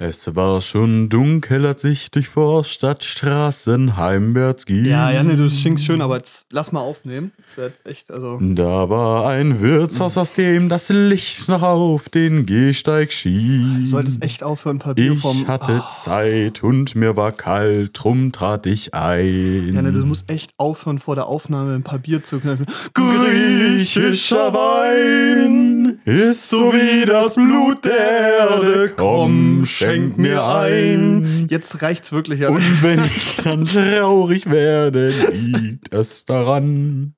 [0.00, 4.84] Es war schon dunkel, als ich durch Vorstadtstraßen heimwärts ging.
[4.84, 7.32] Ja, Janne, du schinkst schön, aber jetzt lass mal aufnehmen.
[7.44, 8.38] Das wäre jetzt echt, also.
[8.40, 13.80] Da war ein Wirtshaus, aus dem das Licht noch auf den Gehsteig Du schien.
[13.80, 15.48] solltest echt aufhören, ein paar Bier Ich vom.
[15.48, 19.72] hatte Ah, Zeit und mir war kalt, drum trat ich ein.
[19.74, 22.66] Janne, du musst echt aufhören, vor der Aufnahme ein paar Bier zu knallen.
[22.94, 28.92] Griechischer Wein ist so wie das Blut der Erde.
[28.96, 31.46] Komm, schenk mir ein.
[31.50, 32.56] Jetzt reicht's wirklich, Janne.
[32.56, 37.14] Und wenn ich dann traurig werde, liegt es daran,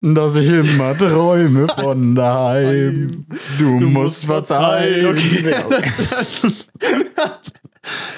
[0.00, 3.26] dass ich immer träume von daheim.
[3.58, 5.06] Du, musst verzeihen.
[5.06, 5.54] Okay.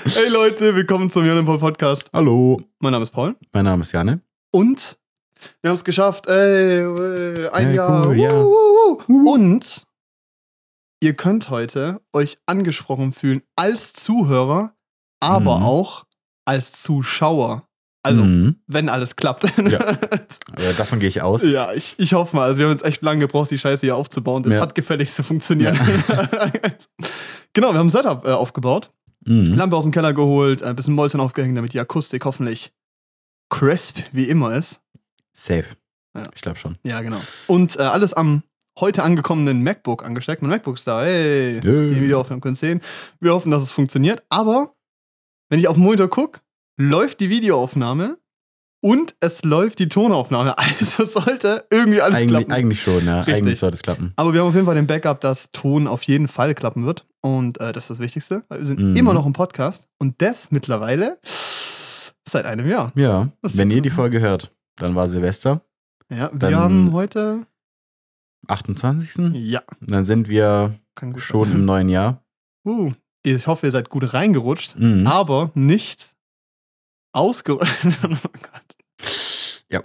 [0.04, 2.10] hey Leute, willkommen zum Paul Podcast.
[2.12, 3.36] Hallo, Mein Name ist Paul.
[3.52, 4.20] mein Name ist Janne.
[4.50, 4.98] Und
[5.62, 6.26] wir haben es geschafft.
[6.26, 8.06] Ey, äh, ein Ey, Jahr.
[8.06, 8.30] cool, ja.
[8.32, 9.32] Wuhu, wuhu.
[9.34, 9.84] Und
[11.00, 14.74] ihr könnt heute euch angesprochen fühlen als Zuhörer,
[15.20, 15.64] aber Mhm.
[15.64, 16.04] auch
[16.44, 17.64] als Zuschauer.
[18.04, 18.56] Also, Mhm.
[18.66, 19.44] wenn alles klappt.
[19.70, 19.78] Ja.
[20.78, 21.42] Davon gehe ich aus.
[21.42, 22.44] Ja, ich, ich hoffe mal.
[22.44, 24.42] Also wir haben jetzt echt lange gebraucht, die Scheiße hier aufzubauen.
[24.44, 24.60] Das Ja.
[24.60, 25.74] hat gefälligst zu funktionieren.
[27.52, 28.92] genau, wir haben ein Setup äh, aufgebaut.
[29.24, 29.54] Mhm.
[29.54, 32.72] Lampe aus dem Keller geholt, ein bisschen Molton aufgehängt, damit die Akustik hoffentlich
[33.50, 34.80] crisp wie immer ist.
[35.38, 35.66] Safe.
[36.16, 36.22] Ja.
[36.34, 36.76] Ich glaube schon.
[36.84, 37.20] Ja, genau.
[37.46, 38.42] Und äh, alles am
[38.80, 40.42] heute angekommenen MacBook angesteckt.
[40.42, 41.02] Mein MacBook ist da.
[41.02, 41.88] Hey, Hey.
[41.90, 42.80] die Videoaufnahmen können sehen.
[43.20, 44.22] Wir hoffen, dass es funktioniert.
[44.28, 44.74] Aber
[45.50, 46.40] wenn ich auf den Monitor gucke,
[46.80, 48.18] läuft die Videoaufnahme
[48.80, 50.54] und es läuft die Tonaufnahme.
[50.80, 52.52] Also sollte irgendwie alles Eigentlich, klappen.
[52.52, 53.18] eigentlich schon, ja.
[53.18, 53.34] Richtig.
[53.34, 54.12] Eigentlich sollte es klappen.
[54.16, 57.04] Aber wir haben auf jeden Fall den Backup, dass Ton auf jeden Fall klappen wird.
[57.20, 58.44] Und äh, das ist das Wichtigste.
[58.48, 58.96] weil Wir sind Mhm.
[58.96, 59.88] immer noch im Podcast.
[59.98, 61.18] Und das mittlerweile
[62.28, 62.92] seit einem Jahr.
[62.94, 65.60] Ja, wenn ihr die Folge hört, dann war Silvester,
[66.10, 67.46] Ja, wir Dann- haben heute.
[68.46, 69.32] 28.
[69.34, 70.74] Ja, Dann sind wir
[71.16, 71.56] schon sein.
[71.56, 72.22] im neuen Jahr.
[72.64, 72.92] Uh,
[73.22, 75.06] ich hoffe, ihr seid gut reingerutscht, Mhm.
[75.06, 76.14] aber nicht
[77.12, 77.72] ausgerutscht.
[78.04, 79.06] oh Gott.
[79.70, 79.82] Ja.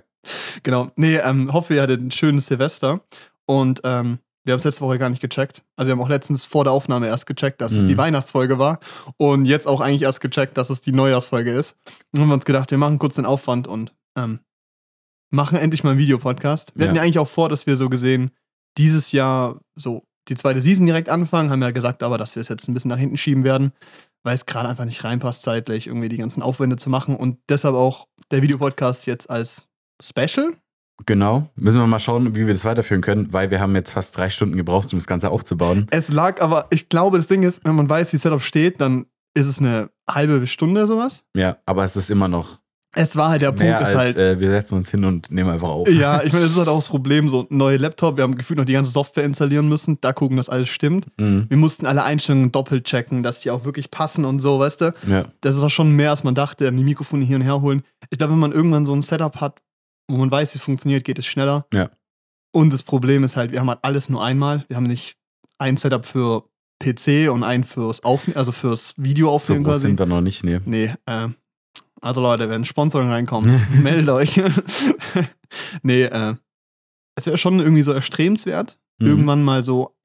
[0.63, 0.91] Genau.
[0.95, 3.01] Nee, ähm, hoffe, ihr hattet ein schönes Silvester.
[3.45, 5.63] Und ähm, wir haben es letzte Woche gar nicht gecheckt.
[5.75, 7.87] Also wir haben auch letztens vor der Aufnahme erst gecheckt, dass es Mhm.
[7.87, 8.79] die Weihnachtsfolge war.
[9.17, 11.75] Und jetzt auch eigentlich erst gecheckt, dass es die Neujahrsfolge ist.
[12.13, 14.39] Und haben wir uns gedacht, wir machen kurz den Aufwand und ähm,
[15.33, 16.73] machen endlich mal einen Videopodcast.
[16.75, 17.01] Wir hatten Ja.
[17.01, 18.31] ja eigentlich auch vor, dass wir so gesehen
[18.77, 21.49] dieses Jahr so die zweite Season direkt anfangen.
[21.49, 23.73] Haben ja gesagt, aber dass wir es jetzt ein bisschen nach hinten schieben werden,
[24.23, 27.15] weil es gerade einfach nicht reinpasst, zeitlich irgendwie die ganzen Aufwände zu machen.
[27.15, 29.67] Und deshalb auch der Videopodcast jetzt als
[30.01, 30.53] Special.
[31.05, 31.49] Genau.
[31.55, 34.29] Müssen wir mal schauen, wie wir das weiterführen können, weil wir haben jetzt fast drei
[34.29, 35.87] Stunden gebraucht, um das Ganze aufzubauen.
[35.89, 39.07] Es lag aber, ich glaube, das Ding ist, wenn man weiß, wie Setup steht, dann
[39.35, 41.23] ist es eine halbe Stunde sowas.
[41.35, 42.59] Ja, aber es ist immer noch
[42.95, 44.17] Es war halt der Punkt, mehr ist als halt.
[44.17, 45.89] äh, wir setzen uns hin und nehmen einfach auf.
[45.89, 48.57] ja, ich meine, das ist halt auch das Problem, so neue Laptop, wir haben gefühlt
[48.59, 51.07] noch die ganze Software installieren müssen, da gucken, dass alles stimmt.
[51.19, 51.45] Mhm.
[51.49, 54.93] Wir mussten alle Einstellungen doppelt checken, dass die auch wirklich passen und so, weißt du?
[55.07, 55.25] Ja.
[55.41, 57.81] Das war schon mehr, als man dachte, die Mikrofone hier und her holen.
[58.09, 59.59] Ich glaube, wenn man irgendwann so ein Setup hat,
[60.07, 61.65] wo man weiß, wie es funktioniert, geht es schneller.
[61.73, 61.89] Ja.
[62.51, 64.65] Und das Problem ist halt, wir haben halt alles nur einmal.
[64.67, 65.15] Wir haben nicht
[65.57, 66.43] ein Setup für
[66.83, 69.87] PC und ein fürs Aufnehmen, also fürs Video So aufnehmen quasi.
[69.87, 70.59] sind wir noch nicht, nee.
[70.65, 71.29] Nee, äh,
[72.03, 73.47] also Leute, wenn Sponsoring reinkommt,
[73.83, 74.41] meldet euch.
[75.83, 76.35] nee, äh,
[77.15, 79.07] es wäre schon irgendwie so erstrebenswert, Mhm.
[79.07, 79.95] irgendwann mal so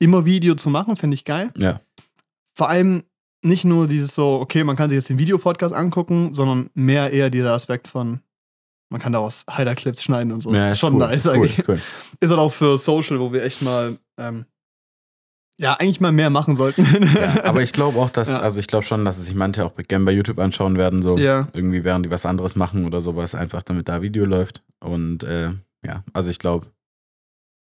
[0.00, 1.52] immer Video zu machen, finde ich geil.
[1.56, 1.80] Ja.
[2.56, 3.04] Vor allem
[3.44, 7.30] nicht nur dieses so, okay, man kann sich jetzt den Videopodcast angucken, sondern mehr eher
[7.30, 8.20] dieser Aspekt von,
[8.90, 10.52] man kann daraus Highlight-Clips schneiden und so.
[10.52, 10.98] ja ist schon cool.
[11.00, 11.58] nice ist cool, eigentlich.
[11.58, 11.80] ist cool.
[12.18, 14.44] Ist halt auch für Social, wo wir echt mal, ähm,
[15.58, 16.84] ja, eigentlich mal mehr machen sollten.
[17.14, 18.40] Ja, aber ich glaube auch, dass, Ja.
[18.40, 21.16] also ich glaube schon, dass es sich manche auch gerne bei YouTube anschauen werden, so
[21.18, 21.48] ja.
[21.54, 24.62] irgendwie während die was anderes machen oder sowas, einfach damit da Video läuft.
[24.80, 25.50] Und äh,
[25.84, 26.66] ja, also ich glaube,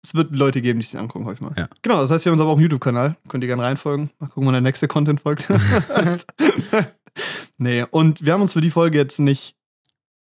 [0.03, 1.53] Es wird Leute geben, die sich angucken, hoffe ich mal.
[1.57, 1.67] Ja.
[1.81, 3.16] Genau, das heißt, wir haben uns aber auch einen YouTube-Kanal.
[3.29, 4.09] Könnt ihr gerne reinfolgen.
[4.19, 5.47] Mal gucken, wann der nächste Content folgt.
[7.57, 9.55] nee, und wir haben uns für die Folge jetzt nicht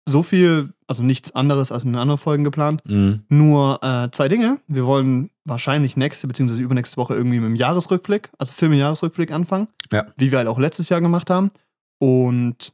[0.08, 2.80] so viel, also nichts anderes als in den anderen Folgen geplant.
[2.84, 4.58] mh, Nur äh, zwei Dinge.
[4.68, 6.60] Wir wollen wahrscheinlich nächste bzw.
[6.60, 9.68] übernächste Woche irgendwie mit dem Jahresrückblick, also Filme-Jahresrückblick anfangen.
[9.92, 10.06] Ja.
[10.16, 11.50] Wie wir halt auch letztes Jahr gemacht haben.
[11.98, 12.72] Und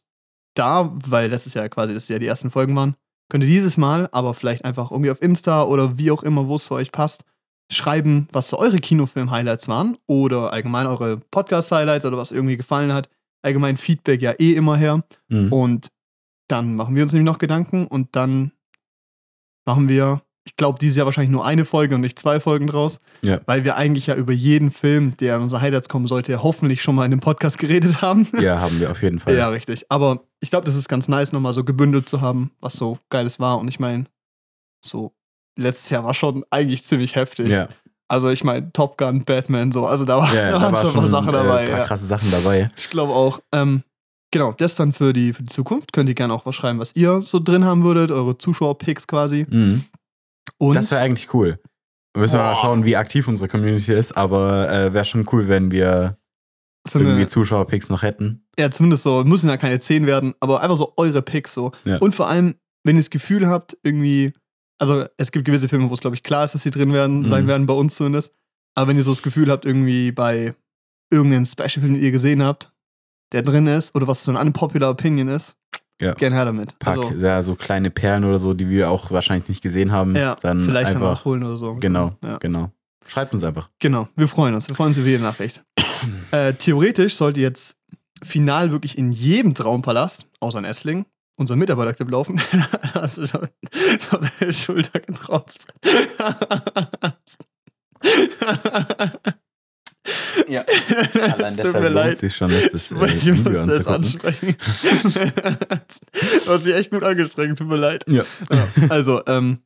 [0.55, 2.97] da, weil letztes Jahr quasi das Jahr die ersten Folgen waren,
[3.31, 6.57] könnt ihr dieses Mal aber vielleicht einfach irgendwie auf Insta oder wie auch immer, wo
[6.57, 7.25] es für euch passt,
[7.71, 13.09] schreiben, was so eure Kinofilm-Highlights waren oder allgemein eure Podcast-Highlights oder was irgendwie gefallen hat.
[13.43, 15.03] Allgemein Feedback ja eh immer her.
[15.29, 15.51] mh.
[15.55, 15.89] Und
[16.53, 18.53] dann machen wir uns nämlich noch Gedanken und dann
[19.65, 22.99] machen wir, ich glaube, dieses Jahr wahrscheinlich nur eine Folge und nicht zwei Folgen draus.
[23.23, 23.41] Ja.
[23.47, 26.83] Weil wir eigentlich ja über jeden Film, der an unsere Highlights kommen sollte, ja hoffentlich
[26.83, 28.29] schon mal in dem Podcast geredet haben.
[28.39, 29.35] ja, haben wir auf jeden Fall.
[29.35, 29.87] Ja, richtig.
[29.89, 33.41] Aber ich glaube, das ist ganz nice, nochmal so gebündelt zu haben, was so geiles
[33.41, 33.59] war.
[33.59, 34.05] Und ich meine,
[34.85, 35.15] so
[35.57, 37.49] letztes Jahr war schon eigentlich ziemlich heftig.
[37.49, 37.69] ja.
[38.09, 39.87] Also ich meine, Top Gun, Batman, so.
[39.87, 41.61] Also da, war, Ja, da da waren war schon ein paar Sachen äh, dabei.
[41.61, 41.85] Ein paar ja.
[41.87, 42.69] krasse Sachen dabei.
[42.77, 43.41] Ich glaube auch.
[43.53, 43.85] Ähm,
[44.33, 45.93] genau, das dann für die, für die Zukunft.
[45.93, 49.47] Könnt ihr gerne auch was schreiben, was ihr so drin haben würdet, eure Zuschauer-Picks quasi.
[49.49, 49.85] Mhm.
[50.59, 51.61] Und Das wäre eigentlich cool.
[52.17, 52.61] Müssen wir mal Boah.
[52.61, 56.19] schauen, wie aktiv unsere Community ist, aber äh, wäre schon cool, wenn wir
[56.87, 58.45] so irgendwie eine, Zuschauerpicks noch hätten.
[58.59, 61.71] ja, zumindest so, müssen ja keine 10 werden, aber einfach so eure Picks so.
[61.85, 61.99] Ja.
[61.99, 64.33] Und vor allem, wenn ihr das Gefühl habt, irgendwie,
[64.81, 67.21] also es gibt gewisse Filme, wo es, glaube ich, klar ist, dass sie drin werden,
[67.21, 67.27] Mhm.
[67.27, 68.33] sein werden, bei uns zumindest.
[68.75, 70.55] Aber wenn ihr so das Gefühl habt, irgendwie bei
[71.11, 72.72] irgendeinem Special-Film, den ihr gesehen habt,
[73.33, 75.55] der drin ist, oder was so eine unpopular Opinion ist,
[76.01, 76.15] Ja.
[76.15, 76.79] gern her damit.
[76.79, 80.15] Pack, Also, ja, so kleine Perlen oder so, die wir auch wahrscheinlich nicht gesehen haben.
[80.17, 81.11] ja, dann vielleicht dann einfach.
[81.19, 81.75] nachholen oder so.
[81.77, 82.39] Genau, Ja.
[82.39, 82.71] genau.
[83.07, 83.69] Schreibt uns einfach.
[83.81, 84.69] Genau, wir freuen uns.
[84.69, 85.63] Wir freuen uns über jede Nachricht.
[86.31, 87.77] äh, theoretisch sollte jetzt
[88.23, 91.05] final wirklich in jedem Traumpalast, außer in Essling,
[91.37, 92.41] unser Mitarbeiterclub laufen.
[92.53, 93.49] da hast du schon
[94.13, 95.67] auf deine Schulter getropft.
[100.53, 102.19] Ja, Es tut mir leid.
[102.19, 103.95] sich schon, das, das äh, ich Video es anzugucken.
[103.95, 104.57] ansprechen.
[106.45, 108.05] du hast dich echt gut angestrengt, tut mir leid.
[108.07, 108.23] Ja.
[108.51, 109.59] Ja, also, ähm,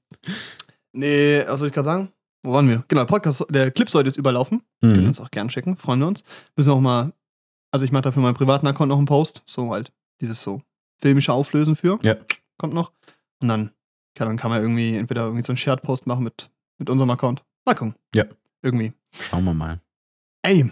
[0.93, 2.09] nee, was soll ich gerade sagen?
[2.43, 2.85] Wo waren wir?
[2.89, 4.63] Genau, der Podcast, der Clip sollte jetzt überlaufen.
[4.81, 5.07] Können Mhm.
[5.09, 6.23] uns auch gern schicken, freuen wir uns.
[6.57, 7.13] Müssen auch mal,
[7.73, 10.63] also ich mache da für meinen privaten Account noch einen Post, so halt dieses so
[11.03, 11.99] filmische Auflösen für.
[12.05, 12.15] Ja.
[12.59, 12.93] Kommt noch.
[13.43, 13.71] Und dann,
[14.19, 16.49] ja, dann kann man irgendwie entweder irgendwie so einen Shared-Post machen mit,
[16.79, 17.43] mit unserem Account.
[17.65, 17.95] Mal gucken.
[18.15, 18.25] Ja.
[18.63, 18.93] Irgendwie.
[19.29, 19.81] Schauen wir mal.
[20.47, 20.71] Ey,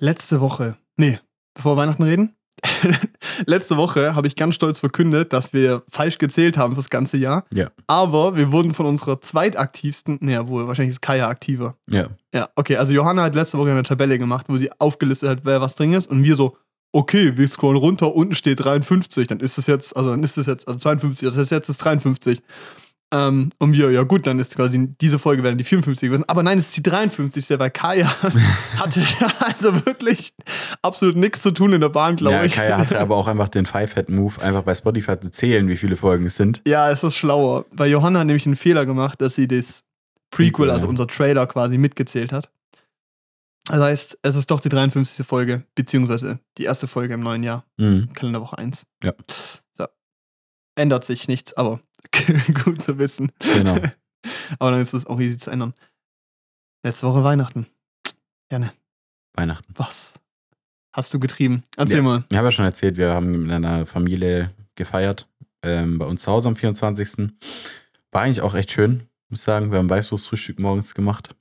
[0.00, 1.18] letzte Woche, nee,
[1.52, 2.36] bevor wir Weihnachten reden,
[3.46, 7.44] letzte Woche habe ich ganz stolz verkündet, dass wir falsch gezählt haben fürs ganze Jahr.
[7.52, 7.72] Ja.
[7.88, 11.76] Aber wir wurden von unserer zweitaktivsten, nee, wohl, wahrscheinlich ist Kaya aktiver.
[11.90, 12.06] Ja.
[12.32, 15.60] Ja, okay, also Johanna hat letzte Woche eine Tabelle gemacht, wo sie aufgelistet hat, wer
[15.60, 16.56] was drin ist und wir so,
[16.92, 20.46] okay, wir scrollen runter, unten steht 53, dann ist es jetzt, also dann ist es
[20.46, 22.40] jetzt, also 52, das heißt jetzt ist 53.
[23.12, 26.24] Ähm, und wir, ja gut, dann ist quasi diese Folge wäre dann die 54 gewesen.
[26.26, 27.58] Aber nein, es ist die 53.
[27.58, 28.08] Weil Kaya
[28.76, 29.02] hatte
[29.40, 30.32] also wirklich
[30.82, 32.54] absolut nichts zu tun in der Bahn, glaube ja, ich.
[32.54, 36.26] Kaya hatte aber auch einfach den Five-Head-Move, einfach bei Spotify zu zählen, wie viele Folgen
[36.26, 36.62] es sind.
[36.66, 37.66] Ja, es ist schlauer.
[37.70, 39.84] Weil Johanna hat nämlich einen Fehler gemacht, dass sie das
[40.30, 42.50] Prequel, also unser Trailer quasi mitgezählt hat.
[43.68, 45.26] Das heißt, es ist doch die 53.
[45.26, 48.12] Folge, beziehungsweise die erste Folge im neuen Jahr, Mhm.
[48.12, 48.84] Kalenderwoche 1.
[49.02, 49.12] Ja.
[49.78, 49.86] So.
[50.74, 51.80] Ändert sich nichts, aber
[52.64, 53.32] gut zu wissen.
[53.40, 53.76] Genau.
[54.58, 55.74] Aber dann ist es auch easy zu ändern.
[56.84, 57.66] Letzte Woche Weihnachten.
[59.36, 59.74] Weihnachten.
[59.76, 60.14] Was
[60.92, 61.62] hast du getrieben?
[61.76, 62.02] Erzähl Ja.
[62.02, 62.24] mal.
[62.30, 65.28] Ich habe ja schon erzählt, wir haben mit einer Familie gefeiert.
[65.62, 67.32] Ähm, bei uns zu Hause am 24.
[68.12, 69.72] War eigentlich auch echt schön, muss ich sagen.
[69.72, 71.34] Wir haben Weißwurstfrühstück morgens gemacht.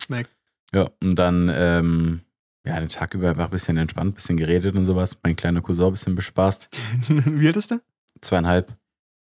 [0.00, 0.30] Schmeckt.
[0.72, 2.20] Ja, und dann, ähm,
[2.66, 5.18] ja, den Tag über einfach ein bisschen entspannt, ein bisschen geredet und sowas.
[5.22, 6.68] Mein kleiner Cousin ein bisschen bespaßt.
[7.08, 7.80] Wie alt ist der?
[8.20, 8.72] Zweieinhalb.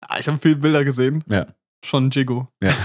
[0.01, 1.25] Ah, ich habe viele Bilder gesehen.
[1.29, 1.47] Ja.
[1.85, 2.49] Schon Jigo.
[2.63, 2.71] Ja.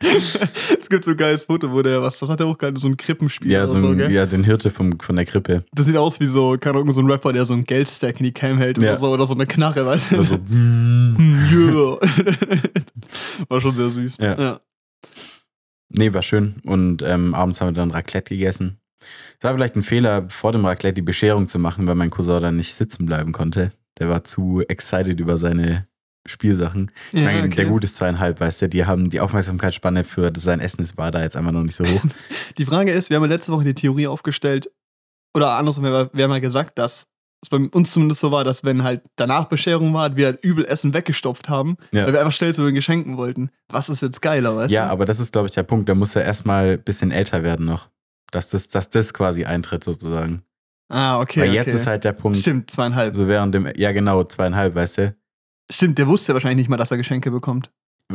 [0.00, 2.78] es gibt so ein geiles Foto, wo der, was, was hat der hochgehalten?
[2.80, 4.12] So ein Krippenspiel Ja, oder so so, ein, gell?
[4.12, 5.64] ja, den Hirte vom, von der Krippe.
[5.72, 8.24] Das sieht aus wie so, keine Ahnung, so ein Rapper, der so ein Geldstack in
[8.26, 8.90] die Cam hält Ja.
[8.92, 10.14] oder so, oder so eine Knarre, weißt du?
[10.16, 10.38] Oder so.
[13.48, 14.18] War schon sehr süß.
[14.18, 14.40] Ja.
[14.40, 14.60] ja.
[15.88, 16.54] Nee, war schön.
[16.64, 18.78] Und ähm, abends haben wir dann Raclette gegessen.
[19.38, 22.40] Es war vielleicht ein Fehler, vor dem Raclette die Bescherung zu machen, weil mein Cousin
[22.40, 23.72] dann nicht sitzen bleiben konnte.
[23.98, 25.86] Der war zu excited über seine
[26.26, 26.90] Spielsachen.
[27.12, 27.56] Ich Ja, meine, okay.
[27.56, 31.10] der Gut ist zweieinhalb, weißt du, die haben die Aufmerksamkeitsspanne für sein Essen ist, war
[31.10, 32.02] da jetzt einfach noch nicht so hoch.
[32.58, 34.70] Die Frage ist, wir haben ja letzte Woche die Theorie aufgestellt,
[35.36, 37.06] oder andersrum, wir, wir haben ja gesagt, dass
[37.42, 40.64] es bei uns zumindest so war, dass wenn halt danach Bescherung war, wir halt übel
[40.64, 42.04] Essen weggestopft haben, Ja.
[42.06, 43.50] weil wir einfach schnell zu den Geschenken wollten.
[43.68, 44.92] Was ist jetzt geiler, weißt ja, du?
[44.92, 45.88] aber das ist, glaube ich, der Punkt.
[45.88, 47.88] Da muss er erstmal ein bisschen älter werden noch.
[48.30, 50.44] Dass das, dass das quasi eintritt, sozusagen.
[50.92, 51.40] Ah, okay.
[51.40, 51.56] Weil okay.
[51.56, 53.16] jetzt ist halt der Punkt, Stimmt, zweieinhalb.
[53.16, 55.16] so während dem, ja genau, zweieinhalb, weißt du.
[55.70, 57.70] Stimmt, der wusste wahrscheinlich nicht mal, dass er Geschenke bekommt.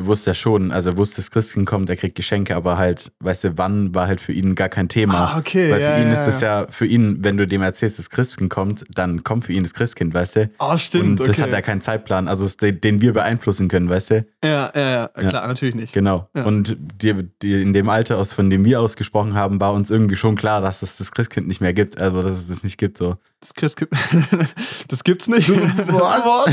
[0.06, 3.44] Wusste er schon, also er wusste, das Christkind kommt, er kriegt Geschenke, aber halt, weißt
[3.46, 5.34] du, wann war halt für ihn gar kein Thema.
[5.34, 5.72] Ah, okay.
[5.72, 8.10] Weil ja, für ihn ja, ist es ja, für ihn, wenn du dem erzählst, das
[8.10, 10.50] Christkind kommt, dann kommt für ihn das Christkind, weißt du?
[10.60, 11.44] Oh, stimmt, Und das okay.
[11.44, 14.26] hat er keinen Zeitplan, also den, den wir beeinflussen können, weißt du?
[14.44, 15.30] ja, ja, ja, Ja.
[15.30, 15.94] klar, natürlich nicht.
[15.94, 16.30] Genau.
[16.36, 16.44] Ja.
[16.46, 20.16] Und die, die, in dem Alter, aus, von dem wir ausgesprochen haben, war uns irgendwie
[20.16, 22.98] schon klar, dass es das Christkind nicht mehr gibt, also dass es das nicht gibt,
[22.98, 23.18] so.
[23.40, 23.76] Das,
[24.88, 25.50] das gibt's nicht.
[25.50, 26.50] Was?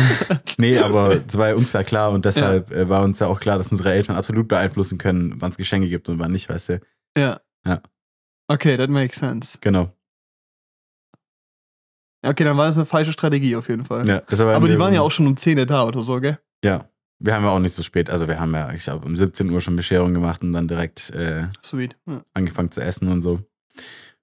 [0.59, 3.57] Nee, aber es war uns ja klar und deshalb äh, war uns ja auch klar,
[3.59, 6.81] dass unsere Eltern absolut beeinflussen können, wann es Geschenke gibt und wann nicht, weißt du?
[7.17, 7.41] ja.
[7.67, 7.81] Ja.
[8.47, 9.57] Okay, that makes sense.
[9.63, 9.91] Genau.
[12.27, 14.07] Okay, dann war das eine falsche Strategie auf jeden Fall.
[14.09, 14.23] Ja,
[14.55, 16.39] Aber die waren so- ja auch schon um 10 da oder so, gell?
[16.65, 16.89] Ja.
[17.21, 19.49] Wir haben ja auch nicht so spät, also wir haben ja, ich glaube, um 17
[19.49, 21.97] Uhr schon Bescherung gemacht und dann direkt äh, Sweet.
[22.07, 22.23] Ja.
[22.35, 23.41] angefangen zu essen und so.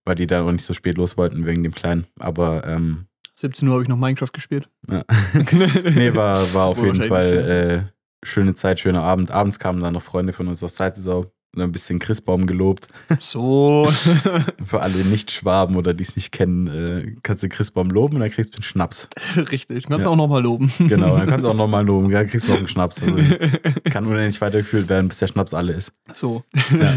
[0.06, 2.08] Weil die dann auch nicht so spät los wollten wegen dem Kleinen.
[2.20, 3.06] Aber ähm,
[3.36, 4.70] 17 Uhr habe ich noch Minecraft gespielt.
[4.90, 5.04] Ja.
[5.96, 7.92] nee, war, war auf jeden Fall
[8.24, 9.32] schöne Zeit, schöner Abend.
[9.32, 12.88] Abends kamen dann noch Freunde von uns aus und ein bisschen Christbaum gelobt.
[13.20, 13.90] So.
[14.66, 18.32] Für alle Nicht-Schwaben oder die es nicht kennen, äh, kannst du Christbaum loben und dann
[18.32, 19.10] kriegst du einen Schnaps.
[19.36, 19.84] Richtig.
[19.84, 20.12] Du kannst Ja.
[20.12, 20.72] auch nochmal loben.
[20.80, 23.02] Genau, dann kannst du auch nochmal loben, dann kriegst du auch einen Schnaps.
[23.02, 23.16] Also
[23.92, 25.92] kann unendlich weitergeführt werden, bis der Schnaps alle ist.
[26.16, 26.44] So.
[26.72, 26.96] Ja.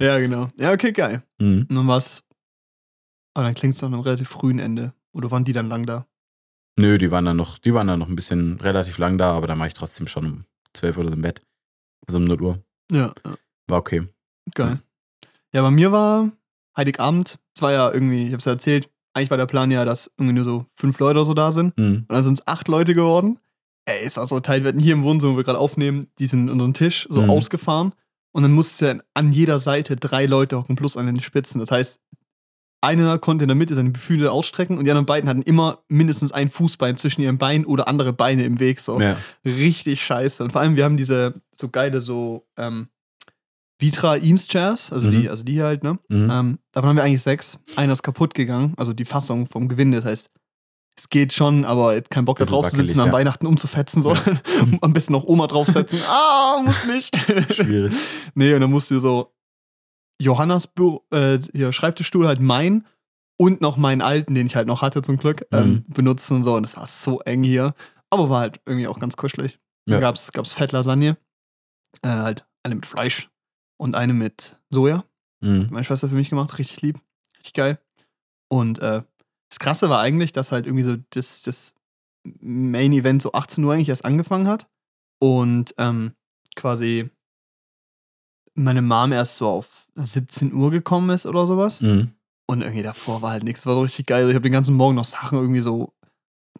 [0.00, 0.48] ja, genau.
[0.58, 1.22] Ja, okay, geil.
[1.38, 1.66] Mhm.
[1.68, 2.24] Und dann was.
[3.34, 4.92] Aber dann klingt es nach einem relativ frühen Ende.
[5.12, 6.06] Oder waren die dann lang da?
[6.80, 9.46] Nö, die waren dann noch, die waren dann noch ein bisschen relativ lang da, aber
[9.48, 10.44] dann war ich trotzdem schon um
[10.74, 11.42] 12 oder so im Bett.
[12.06, 12.62] Also um 0 Uhr.
[12.90, 13.12] Ja.
[13.66, 14.06] War okay.
[14.54, 14.80] geil.
[15.52, 16.30] Ja, bei mir war
[16.76, 17.38] Heiligabend.
[17.54, 20.34] Es war ja irgendwie, ich hab's ja erzählt, eigentlich war der Plan ja, dass irgendwie
[20.34, 21.76] nur so fünf Leute oder so da sind.
[21.76, 22.04] Mhm.
[22.08, 23.38] Und dann sind es acht Leute geworden.
[23.86, 26.26] Ey, es war so teil, wir hatten hier im Wohnzimmer, wo wir gerade aufnehmen, die
[26.26, 27.30] sind unseren Tisch so Mhm.
[27.30, 27.92] ausgefahren.
[28.32, 31.58] Und dann musste an jeder Seite drei Leute hocken, plus an den Spitzen.
[31.60, 31.98] Das heißt,
[32.80, 36.32] einer konnte in der Mitte seine Gefühle ausstrecken und die anderen beiden hatten immer mindestens
[36.32, 38.80] ein Fußbein zwischen ihren Beinen oder andere Beine im Weg.
[38.80, 39.00] So.
[39.00, 39.16] Ja.
[39.44, 40.44] Richtig scheiße.
[40.44, 42.88] Und vor allem, wir haben diese so geile, so ähm,
[43.80, 45.10] Vitra Eames Chairs, also, Mhm.
[45.12, 45.98] die, also die hier halt, ne?
[46.08, 46.30] Mhm.
[46.30, 47.58] Ähm, davon haben wir eigentlich sechs.
[47.76, 49.98] Einer ist kaputt gegangen, also die Fassung vom Gewinde.
[49.98, 50.30] Das heißt,
[50.98, 53.12] es geht schon, aber kein Bock da drauf zu sitzen, wackelig, an ja.
[53.12, 54.16] Weihnachten umzufetzen, so.
[54.80, 56.00] Am besten noch Oma draufsetzen.
[56.08, 57.16] ah, muss nicht.
[57.54, 57.92] Schwierig.
[58.34, 59.32] nee, und dann musst du so
[60.20, 62.86] Johannas Büro, äh, hier, Schreibtischstuhl halt mein
[63.38, 66.56] und noch meinen alten, den ich halt noch hatte zum Glück, ähm, benutzen und so.
[66.56, 67.74] Und das war so eng hier.
[68.10, 69.60] Aber war halt irgendwie auch ganz kuschelig.
[69.88, 69.96] Ja.
[69.96, 71.16] Da gab's, gab's Fettlasagne.
[72.02, 73.30] Äh, halt eine mit Fleisch
[73.78, 75.04] und eine mit Soja.
[75.40, 75.68] Mhm.
[75.70, 77.00] Meine Schwester für mich gemacht, richtig lieb,
[77.36, 77.78] richtig geil.
[78.48, 79.02] Und äh,
[79.50, 81.74] das Krasse war eigentlich, dass halt irgendwie so das, das
[82.40, 84.68] Main Event so 18 Uhr eigentlich erst angefangen hat
[85.20, 86.12] und ähm,
[86.56, 87.10] quasi
[88.58, 91.80] meine Mom erst so auf 17 Uhr gekommen ist oder sowas.
[91.80, 92.12] Mhm.
[92.46, 94.28] Und irgendwie davor war halt nichts, war so richtig geil.
[94.28, 95.92] Ich habe den ganzen Morgen noch Sachen irgendwie so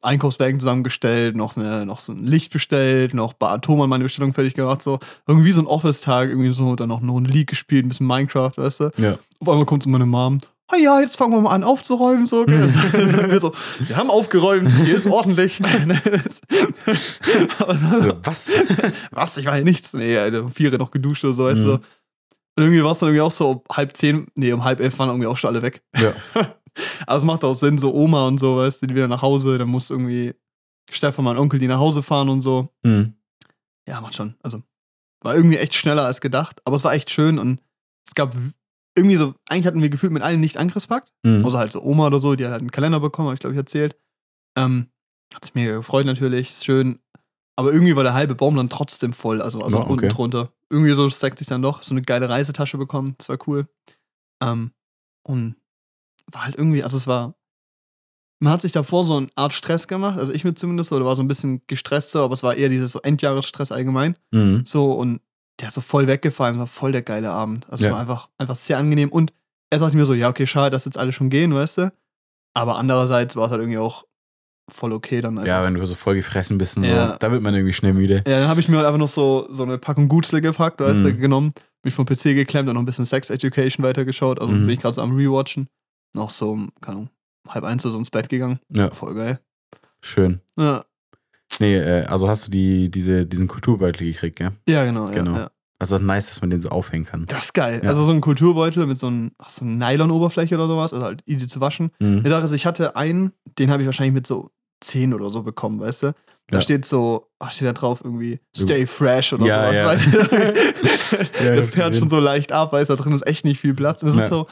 [0.03, 4.33] Einkaufswagen zusammengestellt, noch, so eine, noch so ein Licht bestellt, noch bei Thomann meine Bestellung
[4.33, 7.89] fertig gemacht, so irgendwie so ein Office-Tag, irgendwie so, dann noch eine League gespielt, ein
[7.89, 8.91] bisschen Minecraft, weißt du?
[8.97, 9.19] Ja.
[9.41, 10.39] Auf einmal kommt so meine Mom,
[10.69, 12.45] ah ja, jetzt fangen wir mal an aufzuräumen, so.
[12.45, 12.73] gell?
[13.31, 15.61] wir, so wir haben aufgeräumt, hier ist ordentlich.
[17.67, 18.51] Also, was?
[19.11, 19.93] was, ich war ja nichts.
[19.93, 21.65] Nee, um vier noch geduscht oder so, weißt Mhm.
[21.65, 21.73] du.
[21.75, 24.99] Und irgendwie war es dann irgendwie auch so, um halb zehn, nee, um halb elf
[24.99, 25.83] waren irgendwie auch schon alle weg.
[25.97, 26.13] Ja.
[27.07, 29.59] Aber es macht auch Sinn, so Oma und so, weißt du, die wieder nach Hause,
[29.59, 30.35] dann muss irgendwie
[30.91, 32.69] Stefan, mein Onkel, die nach Hause fahren und so.
[32.83, 33.15] Mhm.
[33.89, 34.35] Ja, macht schon.
[34.43, 34.63] Also,
[35.23, 37.61] war irgendwie echt schneller als gedacht, aber es war echt schön und
[38.07, 38.35] es gab
[38.97, 41.45] irgendwie so, eigentlich hatten wir gefühlt mit allen nicht Angriffspakt, Mhm.
[41.45, 43.59] außer halt so Oma oder so, die hat einen Kalender bekommen, habe ich glaube ich
[43.59, 43.97] erzählt.
[44.57, 44.89] Ähm,
[45.35, 46.99] hat sich mega gefreut natürlich, ist schön.
[47.57, 49.93] Aber irgendwie war der halbe Baum dann trotzdem voll, also, also Ja, okay.
[49.93, 50.53] unten drunter.
[50.71, 53.69] Irgendwie so stackt sich dann doch, so eine geile Reisetasche bekommen, das war cool.
[54.43, 54.73] Ähm,
[55.27, 55.57] und
[56.31, 57.35] war halt irgendwie, also es war,
[58.41, 61.17] man hat sich davor so eine Art Stress gemacht, also ich mir zumindest, oder war
[61.17, 64.17] so ein bisschen gestresst so, aber es war eher dieses so Endjahresstress allgemein.
[64.33, 64.65] Mhm.
[64.65, 65.21] So, und
[65.61, 67.65] der ist so voll weggefallen, war voll der geile Abend.
[67.71, 67.93] Also es Ja.
[67.93, 69.11] war einfach, einfach sehr angenehm.
[69.11, 69.33] Und
[69.71, 71.93] er sagte mir so, ja, okay, schade, dass jetzt alle schon gehen, weißt du?
[72.55, 74.05] Aber andererseits war es halt irgendwie auch
[74.71, 75.47] voll okay dann einfach.
[75.49, 77.13] Ja, wenn du so voll gefressen bist und Ja.
[77.13, 78.23] so, da wird man irgendwie schnell müde.
[78.27, 81.05] Ja, dann habe ich mir halt einfach noch so, so eine Packung Gutzle gepackt, weißt
[81.05, 81.19] du, Mhm.
[81.19, 84.41] genommen, mich vom PC geklemmt und noch ein bisschen Sex Education weitergeschaut.
[84.41, 84.67] Also Mhm.
[84.67, 85.69] bin ich gerade so am Rewatchen.
[86.15, 87.11] Noch so, keine Ahnung,
[87.49, 88.61] halb eins oder so ins Bett gegangen.
[88.71, 89.41] Ja, Voll geil.
[90.03, 90.41] schön.
[90.57, 90.85] Ja,
[91.61, 94.53] Nee, äh, also hast du die, diese, diesen Kulturbeutel gekriegt, gell?
[94.69, 95.07] ja genau.
[95.11, 95.33] Genau.
[95.33, 95.51] Ja, ja.
[95.81, 97.25] Also nice, dass man den so aufhängen kann.
[97.29, 97.81] Das ist geil.
[97.85, 97.91] Ja.
[97.91, 101.23] Also so ein Kulturbeutel mit so einem ach, so einer Nylon-Oberfläche oder sowas, also halt
[101.27, 101.91] easy zu waschen.
[102.01, 102.25] Mhm.
[102.25, 104.51] Die Sache ist, ich hatte einen, den habe ich wahrscheinlich mit so
[104.81, 106.13] 10 oder so bekommen, weißt du?
[106.49, 106.61] Da Ja.
[106.63, 110.19] steht so, ach, steht da drauf irgendwie Stay Fresh oder Ja, sowas, weißt du?
[111.55, 111.95] Das gesehen.
[111.95, 114.03] schon so leicht ab, weißt du, da drin ist echt nicht viel Platz.
[114.03, 114.25] Und Ja.
[114.25, 114.47] ist so,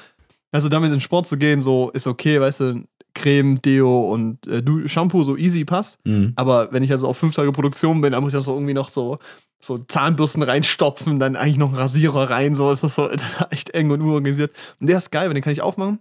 [0.53, 2.85] also damit in Sport zu gehen, so ist okay, weißt du,
[3.17, 5.99] Creme, Deo und äh, Shampoo so easy passt.
[6.05, 6.33] Mhm.
[6.37, 8.75] Aber wenn ich also auf fünf Tage Produktion bin, dann muss ich ja so irgendwie
[8.75, 9.19] noch so,
[9.59, 13.47] so Zahnbürsten reinstopfen, dann eigentlich noch einen Rasierer rein, so ist das so das ist
[13.51, 14.55] echt eng und unorganisiert.
[14.81, 15.99] Und der ist geil, weil den kann ich aufmachen,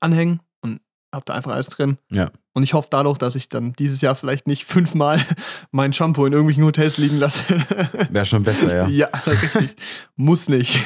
[0.00, 0.80] anhängen und
[1.12, 1.96] hab da einfach alles drin.
[2.10, 2.30] Ja.
[2.52, 5.20] Und ich hoffe dadurch, dass ich dann dieses Jahr vielleicht nicht fünfmal
[5.72, 7.42] mein Shampoo in irgendwelchen Hotels liegen lasse.
[8.10, 8.88] Wäre schon besser, ja.
[8.88, 9.76] ja, richtig.
[10.14, 10.78] Muss nicht.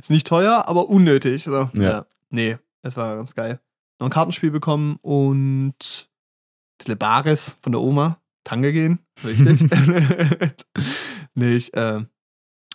[0.00, 1.44] ist nicht teuer, aber unnötig.
[1.44, 1.68] So.
[1.74, 2.06] Ja.
[2.30, 3.60] Nee, es war ganz geil.
[3.98, 8.20] Noch ein Kartenspiel bekommen und ein bisschen Bares von der Oma.
[8.44, 9.00] Tange gehen.
[9.24, 9.68] Richtig.
[11.34, 12.04] nee, ich, äh,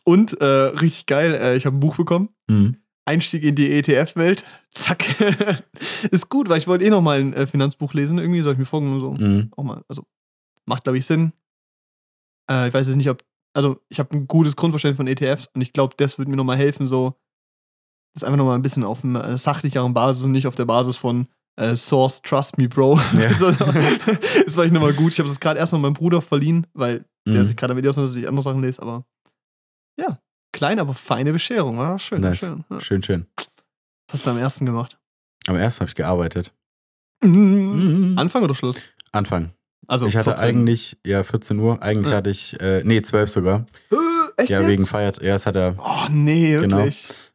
[0.03, 2.29] und äh, richtig geil, äh, ich habe ein Buch bekommen.
[2.49, 2.77] Mhm.
[3.05, 4.43] Einstieg in die ETF-Welt.
[4.73, 5.05] Zack.
[6.11, 8.17] ist gut, weil ich wollte eh noch mal ein äh, Finanzbuch lesen.
[8.19, 9.51] Irgendwie soll ich mir vorgenommen, so Mhm.
[9.55, 10.05] auch mal, also
[10.65, 11.33] macht, glaube ich, Sinn.
[12.49, 13.23] Äh, ich weiß jetzt nicht, ob,
[13.53, 16.57] also ich habe ein gutes Grundverständnis von ETFs und ich glaube, das wird mir nochmal
[16.57, 17.15] helfen, so
[18.13, 20.97] das einfach nochmal ein bisschen auf einer äh, sachlicheren Basis und nicht auf der Basis
[20.97, 21.27] von
[21.57, 22.99] äh, Source Trust Me Bro.
[23.17, 23.27] Ja.
[23.29, 25.11] Also, das war ich nochmal gut.
[25.13, 27.45] Ich habe es gerade erstmal meinem Bruder verliehen, weil der Mhm.
[27.45, 29.05] sich gerade Videos und dass ich andere Sachen lese, aber
[29.99, 30.17] ja,
[30.53, 32.21] kleine, aber feine Bescherung, war schön.
[32.21, 32.39] Nice.
[32.39, 32.63] schön.
[32.69, 32.81] Ja.
[32.81, 33.27] Schön, schön.
[33.37, 34.97] Was hast du am ersten gemacht?
[35.47, 36.51] Am ersten habe ich gearbeitet.
[37.23, 38.15] Mhm.
[38.17, 38.81] Anfang oder Schluss?
[39.11, 39.51] Anfang.
[39.87, 40.47] Also ich hatte 14.
[40.47, 41.81] eigentlich, ja, 14 Uhr.
[41.83, 42.17] Eigentlich Ja.
[42.17, 43.65] hatte ich, äh, nee, 12 sogar.
[43.91, 43.95] Äh,
[44.41, 44.69] echt ja, jetzt?
[44.69, 45.21] wegen Feiert.
[45.21, 45.75] Ja, es hat er.
[45.77, 46.87] Oh, nee, Genau.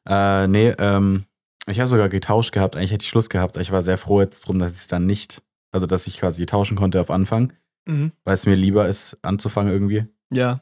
[0.06, 1.24] Äh, nee, ähm,
[1.68, 2.76] ich habe sogar getauscht gehabt.
[2.76, 3.56] Eigentlich hätte ich Schluss gehabt.
[3.56, 6.46] Ich war sehr froh jetzt drum, dass ich es dann nicht, also dass ich quasi
[6.46, 7.52] tauschen konnte auf Anfang,
[7.88, 8.12] Mhm.
[8.24, 10.06] weil es mir lieber ist, anzufangen irgendwie.
[10.32, 10.60] Ja,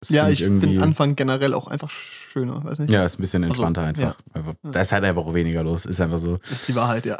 [0.00, 2.92] Das ja find ich finde Anfang generell auch einfach schöner, weiß nicht.
[2.92, 4.16] Ja, ist ein bisschen Also, entspannter einfach.
[4.34, 4.54] einfach.
[4.64, 4.70] Ja.
[4.70, 5.86] Da ist halt einfach auch weniger los.
[5.86, 6.36] Ist einfach so.
[6.38, 7.18] Das ist die Wahrheit, ja.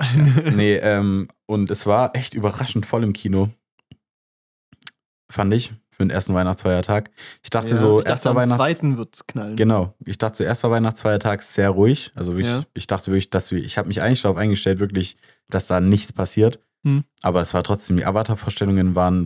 [0.55, 3.49] Nee, ähm, und es war echt überraschend voll im Kino.
[5.31, 7.11] Fand ich, für den ersten Weihnachtsfeiertag.
[7.43, 8.57] Ich dachte Ja, so, ich dachte, erster am Weihnachts...
[8.57, 9.57] zweiten wird's knallen.
[9.57, 9.95] Genau.
[10.05, 12.13] Ich dachte so, erster Weihnachtsfeiertag ist sehr ruhig.
[12.15, 12.63] Also wirklich, Ja.
[12.75, 15.17] ich dachte wirklich, dass wir, ich habe mich eigentlich darauf eingestellt, wirklich,
[15.51, 16.61] dass da nichts passiert.
[16.87, 17.03] Hm.
[17.23, 19.25] Aber es war trotzdem, die Avatar-Vorstellungen waren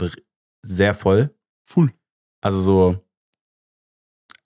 [0.63, 1.31] sehr voll.
[1.69, 1.93] Full.
[2.41, 2.97] Also so,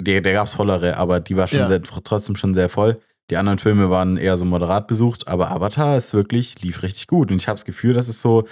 [0.01, 1.67] der, der gab es vollere, aber die war schon Ja.
[1.67, 3.01] sehr, trotzdem schon sehr voll.
[3.31, 7.31] Die anderen Filme waren eher so moderat besucht, aber Avatar ist wirklich, lief richtig gut.
[7.31, 8.47] Und ich habe das Gefühl, dass es so,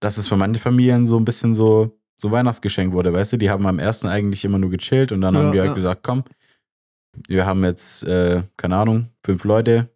[0.00, 3.36] dass es für manche Familien so ein bisschen so, so Weihnachtsgeschenk wurde, weißt du?
[3.38, 5.74] Die haben am ersten eigentlich immer nur gechillt und dann Ja, haben die halt ja.
[5.74, 6.24] gesagt, komm,
[7.28, 9.88] wir haben jetzt, äh, keine Ahnung, fünf Leute,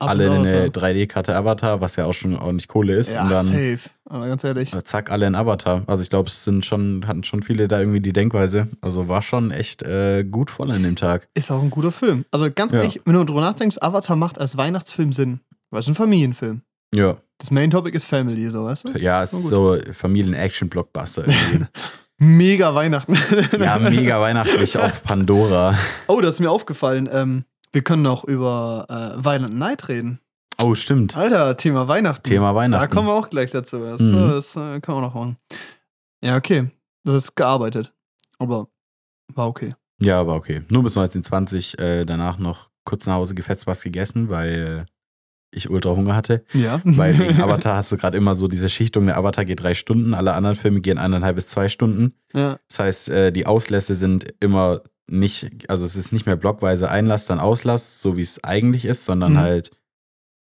[0.00, 0.82] Ab alle eine Avatar.
[0.90, 3.12] 3D-Karte Avatar, was ja auch schon ordentlich Kohle ist.
[3.12, 3.78] Ja, und dann safe.
[4.06, 4.74] Aber ganz ehrlich.
[4.74, 5.84] äh, zack, alle in Avatar.
[5.86, 8.66] Also ich glaube, es sind schon, hatten schon viele da irgendwie die Denkweise.
[8.80, 11.28] Also war schon echt äh, gut voll an dem Tag.
[11.34, 12.24] Ist auch ein guter Film.
[12.32, 12.78] Also ganz Ja.
[12.80, 15.40] ehrlich, wenn du drüber nachdenkst, Avatar macht als Weihnachtsfilm Sinn.
[15.70, 16.62] Weil es ein Familienfilm.
[16.92, 17.16] Ja.
[17.38, 18.98] Das Main Topic ist Family, so weißt du?
[18.98, 21.66] Ja, es ist so Familien-Action-Blockbuster irgendwie.
[22.18, 23.16] Mega Weihnachten.
[23.58, 25.76] ja, mega weihnachtlich auf Pandora.
[26.06, 27.08] Oh, das ist mir aufgefallen.
[27.12, 30.20] Ähm, wir können noch über äh, Violent Night reden.
[30.62, 31.16] Oh, stimmt.
[31.16, 32.22] Alter, Thema Weihnachten.
[32.22, 32.90] Thema Da Weihnachten.
[32.94, 33.80] kommen wir auch gleich dazu.
[33.80, 34.14] Das, Mhm.
[34.16, 35.36] äh, das äh, können wir noch machen.
[36.22, 36.70] Ja, okay.
[37.02, 37.92] Das ist gearbeitet.
[38.38, 38.68] Aber
[39.34, 39.74] war okay.
[40.00, 40.62] Ja, war okay.
[40.70, 44.86] Nur bis 1920, äh, danach noch kurz nach Hause gefetzt was gegessen, weil
[45.54, 46.44] ich ultra Hunger hatte.
[46.52, 46.80] Ja.
[46.84, 50.14] Weil wegen Avatar hast du gerade immer so diese Schichtung, der Avatar geht drei Stunden,
[50.14, 52.14] alle anderen Filme gehen eineinhalb bis zwei Stunden.
[52.32, 52.58] ja.
[52.68, 57.26] Das heißt, äh, die Auslässe sind immer nicht, also es ist nicht mehr blockweise Einlass,
[57.26, 59.38] dann Auslass, so wie es eigentlich ist, sondern Mhm.
[59.38, 59.70] halt,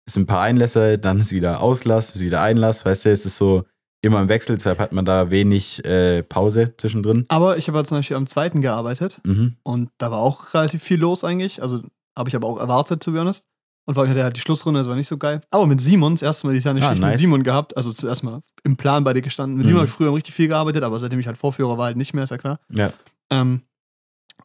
[0.07, 3.25] es sind ein paar Einlässe, dann ist wieder Auslass, ist wieder Einlass, weißt du, es
[3.27, 3.63] ist so
[4.01, 7.25] immer im Wechsel, deshalb hat man da wenig äh, Pause zwischendrin.
[7.27, 9.57] Aber ich habe zum Beispiel am zweiten gearbeitet Mhm.
[9.61, 11.61] und da war auch relativ viel los eigentlich.
[11.61, 11.81] Also
[12.17, 13.45] habe ich aber auch erwartet, to be honest.
[13.89, 15.41] Und vor allem hatte er halt die Schlussrunde, das war nicht so geil.
[15.49, 17.19] Aber mit Simon, das erste Mal dieses Jahr eine Ah, Schicht mit nice.
[17.19, 17.75] Simon gehabt.
[17.75, 19.57] Also zuerst mal im Plan bei dir gestanden.
[19.57, 19.69] Mit Mhm.
[19.69, 22.13] Simon habe ich früher richtig viel gearbeitet, aber seitdem ich halt Vorführer war, halt nicht
[22.13, 22.59] mehr, ist ja klar.
[22.69, 22.93] Ja.
[23.31, 23.63] Ähm,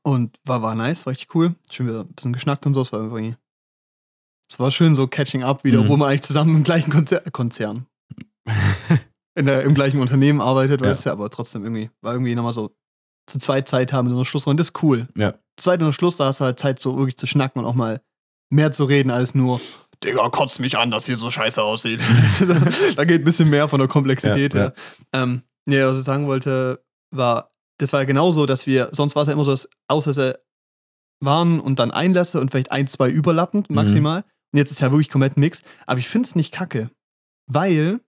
[0.03, 1.55] und war, war nice, war richtig cool.
[1.71, 2.81] Schön wieder ein bisschen geschnackt und so.
[2.81, 3.37] Es war irgendwie.
[4.51, 5.85] Es war schön so Catching Up wieder, Mhm.
[5.85, 7.87] obwohl man eigentlich zusammen im gleichen Konzer Konzern,
[9.35, 10.89] in der, im gleichen Unternehmen arbeitet, Ja.
[10.89, 12.75] weißt du, aber trotzdem irgendwie, war irgendwie nochmal so
[13.27, 14.61] zu zweit Zeit haben, so eine Schlussrunde.
[14.61, 15.09] Das ist cool.
[15.17, 15.35] Ja.
[15.57, 18.01] Zweit und Schluss, da hast du halt Zeit, so wirklich zu schnacken und auch mal
[18.55, 19.61] mehr zu reden als nur,
[20.03, 22.01] Digga, kotzt mich an, dass hier so scheiße aussieht.
[22.97, 24.53] da geht ein bisschen mehr von der Komplexität.
[24.55, 24.73] Ja, Ja,
[25.23, 29.23] Ähm, nee, was ich sagen wollte, war, das war ja genauso, dass wir, sonst war
[29.23, 30.41] es ja immer so, dass Auslässe
[31.21, 33.77] waren und dann Einlässe und vielleicht ein, zwei überlappend Mhm.
[33.77, 34.25] maximal.
[34.53, 35.63] Und jetzt ist ja wirklich komplett Mix.
[35.87, 36.91] Aber ich finde es nicht kacke,
[37.47, 38.01] weil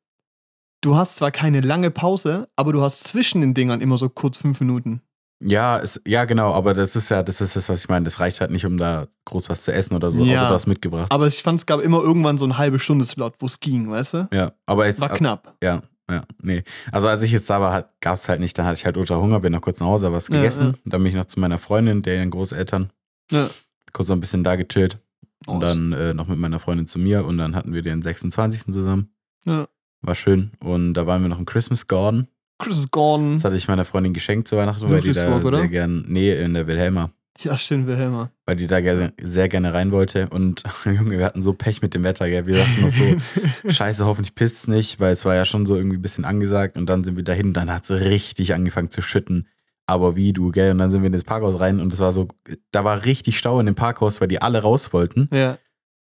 [0.83, 4.39] du hast zwar keine lange Pause, aber du hast zwischen den Dingern immer so kurz
[4.39, 5.01] fünf Minuten.
[5.41, 8.05] Ja, es, ja, genau, aber das ist ja, das ist das, was ich meine.
[8.05, 10.41] Das reicht halt nicht, um da groß was zu essen oder so, Ja.
[10.41, 11.13] außer du hast mitgebracht.
[11.13, 13.91] Aber ich fand, es gab immer irgendwann so eine halbe Stunde Slot, wo es ging,
[13.91, 14.29] weißt du?
[14.33, 15.01] ja, aber jetzt.
[15.01, 15.55] War knapp.
[15.63, 16.63] Ja, ja, nee.
[16.91, 19.17] Also als ich jetzt da war, gab es halt nicht, dann hatte ich halt ultra
[19.17, 20.65] Hunger, bin noch kurz nach Hause, was Ja, gegessen.
[20.75, 20.81] ja.
[20.87, 22.91] Dann bin ich noch zu meiner Freundin, deren Großeltern,
[23.31, 23.51] Ja.
[23.93, 24.99] kurz noch ein bisschen da gechillt.
[25.47, 25.71] Und Aus.
[25.75, 28.73] dann äh, noch mit meiner Freundin zu mir und dann hatten wir den 26.
[28.73, 29.11] zusammen.
[29.45, 29.67] Ja.
[30.01, 30.53] War schön.
[30.61, 32.27] Und da waren wir noch im Christmas Garden.
[32.59, 33.35] Chris Gordon.
[33.35, 35.59] Das hatte ich meiner Freundin geschenkt zu Weihnachten, weil die da oder?
[35.59, 38.31] sehr gern, nee, in der Wilhelma, Ja, stimmt, Wilhelma.
[38.47, 40.29] weil die da ge- sehr gerne rein wollte.
[40.31, 42.47] Und Junge, wir hatten so Pech mit dem Wetter, gell.
[42.47, 43.05] Wir dachten noch so,
[43.69, 46.79] Scheiße, hoffentlich pisst es nicht, weil es war ja schon so irgendwie ein bisschen angesagt
[46.79, 49.49] und dann sind wir dahin, dann hat es richtig angefangen zu schütten.
[49.89, 50.73] Aber wie du, gell?
[50.73, 52.27] Und dann sind wir in das Parkhaus rein und es war so,
[52.73, 55.59] da war richtig Stau in dem Parkhaus, weil die alle raus wollten, ja.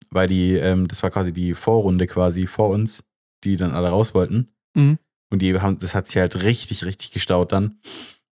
[0.09, 3.03] weil die, ähm, das war quasi die Vorrunde quasi vor uns,
[3.43, 4.47] die dann alle raus wollten.
[4.73, 4.97] Mhm.
[5.31, 7.79] Und die haben, das hat sich halt richtig, richtig gestaut dann.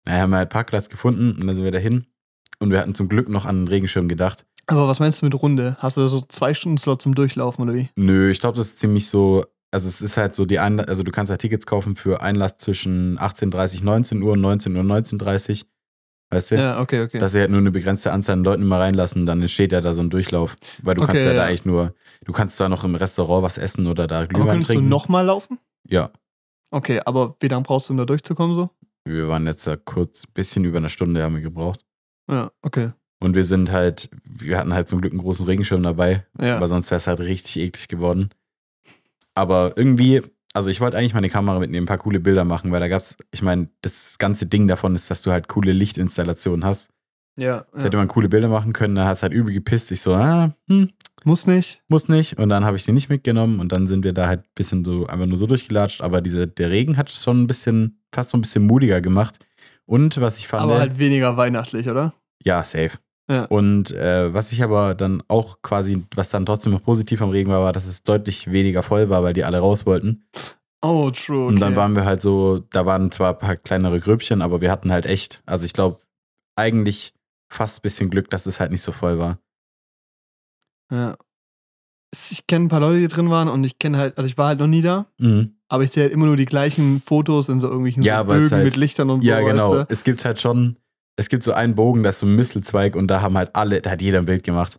[0.06, 2.08] Naja, haben wir halt Parkplatz gefunden und dann sind wir dahin.
[2.60, 4.46] Und wir hatten zum Glück noch an den Regenschirm gedacht.
[4.66, 5.78] Aber was meinst du mit Runde?
[5.80, 7.90] Hast du da so zwei Stunden Slot zum Durchlaufen oder wie?
[7.96, 9.46] Nö, ich glaube, das ist ziemlich so.
[9.70, 12.58] Also es ist halt so die Einlass, also du kannst halt Tickets kaufen für Einlass
[12.58, 15.66] zwischen 18.30 19 Uhr und 19 Uhr 19.30
[16.30, 16.56] Weißt du?
[16.56, 17.20] Ja, okay, okay.
[17.20, 19.94] Dass sie halt nur eine begrenzte Anzahl an Leuten immer reinlassen, dann entsteht ja da
[19.94, 20.56] so ein Durchlauf.
[20.84, 21.46] Weil du Okay, kannst ja, da ja.
[21.46, 21.94] eigentlich nur,
[22.26, 24.90] du kannst zwar noch im Restaurant was essen oder da aber Glühwein könntest du trinken.
[24.90, 25.58] nochmal laufen?
[25.88, 26.12] Ja.
[26.72, 28.70] Okay, aber wie lange brauchst du, um da durchzukommen so?
[29.06, 31.80] Wir waren jetzt ja kurz, ein bisschen über eine Stunde haben wir gebraucht.
[32.30, 32.92] Ja, okay.
[33.20, 36.58] Und wir sind halt, wir hatten halt zum Glück einen großen Regenschirm dabei, Ja.
[36.58, 38.30] aber sonst wäre es halt richtig eklig geworden.
[39.34, 40.22] Aber irgendwie,
[40.54, 43.16] also ich wollte eigentlich meine Kamera mitnehmen, ein paar coole Bilder machen, weil da gab's,
[43.32, 46.90] ich meine, das ganze Ding davon ist, dass du halt coole Lichtinstallationen hast.
[47.38, 47.66] Ja.
[47.74, 49.92] Da hätte man coole Bilder machen können, da hat es halt übel gepisst.
[49.92, 50.90] Ich so, ah, hm,
[51.24, 51.84] Muss nicht.
[51.88, 52.38] muss nicht.
[52.40, 54.84] Und dann habe ich die nicht mitgenommen und dann sind wir da halt ein bisschen
[54.84, 56.02] so, einfach nur so durchgelatscht.
[56.02, 59.36] Aber diese, der Regen hat es schon ein bisschen, fast so ein bisschen mutiger gemacht.
[59.86, 62.14] Und was ich fand, Aber halt weniger weihnachtlich, oder?
[62.44, 62.92] ja, safe.
[63.30, 63.44] Ja.
[63.46, 67.52] Und äh, was ich aber dann auch quasi, was dann trotzdem noch positiv am Regen
[67.52, 70.24] war, war, dass es deutlich weniger voll war, weil die alle raus wollten.
[70.82, 71.44] Oh, true.
[71.46, 71.54] Okay.
[71.54, 74.72] Und dann waren wir halt so, da waren zwar ein paar kleinere Grüppchen, aber wir
[74.72, 76.00] hatten halt echt, also ich glaube,
[76.56, 77.14] eigentlich
[77.50, 79.40] fast ein bisschen Glück, dass es halt nicht so voll war.
[80.92, 81.18] Ja.
[82.32, 84.48] Ich kenne ein paar Leute, die drin waren und ich kenne halt, also ich war
[84.48, 85.58] halt noch nie da, Mhm.
[85.68, 88.50] aber ich sehe halt immer nur die gleichen Fotos in so irgendwelchen Ja, so Bögen
[88.52, 89.30] halt- mit Lichtern und so.
[89.30, 89.72] Ja, genau.
[89.80, 90.78] Weißt Es gibt halt schon,
[91.18, 93.82] es gibt so einen Bogen, da ist so ein Mistelzweig und da haben halt alle,
[93.82, 94.76] da hat jeder ein Bild gemacht.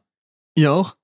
[0.57, 0.62] du?
[0.62, 0.96] Ihr auch?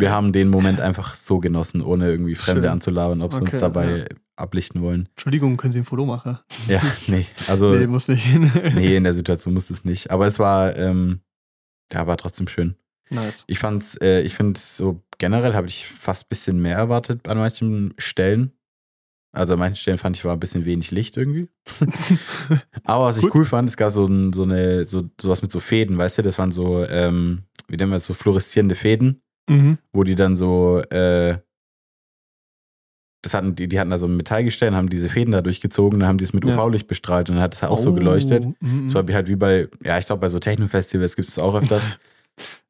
[0.00, 2.70] Wir haben den Moment einfach so genossen, ohne irgendwie Fremde Schön.
[2.70, 4.06] anzulabern, ob uns Okay, dabei
[4.38, 5.08] ablichten wollen.
[5.10, 6.38] Entschuldigung, können Sie ein Foto machen?
[6.68, 7.26] Ja, nee.
[7.48, 8.26] Also, nee, nee, muss nicht.
[8.34, 10.10] in der Situation muss es nicht.
[10.10, 11.20] Aber es war, ähm,
[11.92, 12.76] ja, war trotzdem schön.
[13.10, 13.44] Nice.
[13.46, 17.38] Ich fand's, äh, ich finde so generell habe ich fast ein bisschen mehr erwartet an
[17.38, 18.52] manchen Stellen.
[19.32, 21.48] Also an manchen Stellen fand ich war ein bisschen wenig Licht irgendwie.
[22.84, 23.34] Aber was ich Gut.
[23.34, 26.22] cool fand, es gab so, ein, so eine, so sowas mit so Fäden, weißt du,
[26.22, 29.78] das waren so, ähm, wie nennen wir das, so fluoreszierende Fäden, Mhm.
[29.92, 31.38] wo die dann so, äh,
[33.22, 35.98] das hatten, die, die hatten da so ein Metallgestell und haben diese Fäden da durchgezogen,
[36.00, 36.54] dann haben die es mit Ja.
[36.56, 38.44] UV-Licht bestrahlt und dann hat es halt auch so geleuchtet.
[38.46, 38.84] Oh, mhm.
[38.86, 41.54] Das war halt wie bei, ja, ich glaube, bei so Techno-Festivals gibt es das auch
[41.54, 41.84] öfters.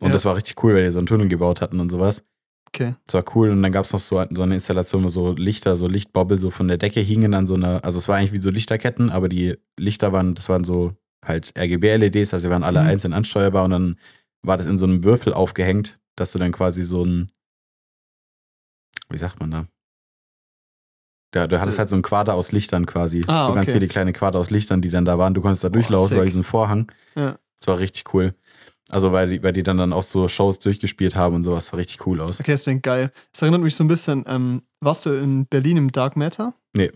[0.01, 0.13] Und Ja.
[0.13, 2.25] das war richtig cool, weil die so einen Tunnel gebaut hatten und sowas.
[2.69, 2.95] Okay.
[3.05, 3.51] Das war cool.
[3.51, 6.49] Und dann gab es noch so, so eine Installation, wo so Lichter, so Lichtbobbel so
[6.51, 9.29] von der Decke hingen an so einer, also es war eigentlich wie so Lichterketten, aber
[9.29, 12.87] die Lichter waren, das waren so halt RGB-LEDs, also die waren alle Mhm.
[12.89, 13.97] einzeln ansteuerbar und dann
[14.43, 17.31] war das in so einem Würfel aufgehängt, dass du dann quasi so ein,
[19.11, 19.67] wie sagt man da?
[21.31, 21.81] Da, du hattest Äh.
[21.81, 23.23] halt so ein Quader aus Lichtern quasi.
[23.27, 23.75] Ah, so ganz okay.
[23.75, 25.35] viele kleine Quader aus Lichtern, die dann da waren.
[25.35, 26.91] Du konntest da Boah, durchlaufen, so diesen Vorhang.
[27.17, 27.37] Ja.
[27.59, 28.35] Das war richtig cool.
[28.91, 31.69] Also, weil die, weil die dann, dann auch so Shows durchgespielt haben und sowas.
[31.69, 32.41] sah richtig cool aus.
[32.41, 33.13] Okay, das klingt geil.
[33.33, 36.55] Das erinnert mich so ein bisschen, ähm, warst du in Berlin im Dark Matter?
[36.73, 36.87] Nee.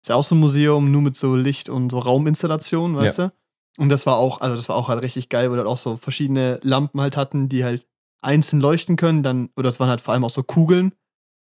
[0.00, 3.32] Ist ja auch so ein Museum, nur mit so Licht und so Rauminstallationen, weißt du?
[3.76, 5.96] Und das war auch, also das war auch halt richtig geil, weil dort auch so
[5.96, 7.86] verschiedene Lampen halt hatten, die halt
[8.22, 10.92] einzeln leuchten können, dann, oder es waren halt vor allem auch so Kugeln,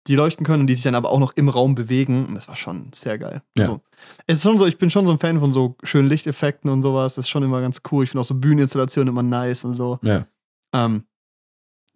[0.07, 2.27] die leuchten können und die sich dann aber auch noch im Raum bewegen.
[2.27, 3.43] Und das war schon sehr geil.
[3.57, 3.63] Ja.
[3.65, 3.81] Also,
[4.27, 6.83] es ist schon so, ich bin schon so ein Fan von so schönen Lichteffekten und
[6.83, 7.15] sowas.
[7.15, 8.05] Das ist schon immer ganz cool.
[8.05, 9.99] Ich finde auch so Bühneninstallationen immer nice und so.
[10.03, 10.27] Ja.
[10.75, 11.05] Ähm,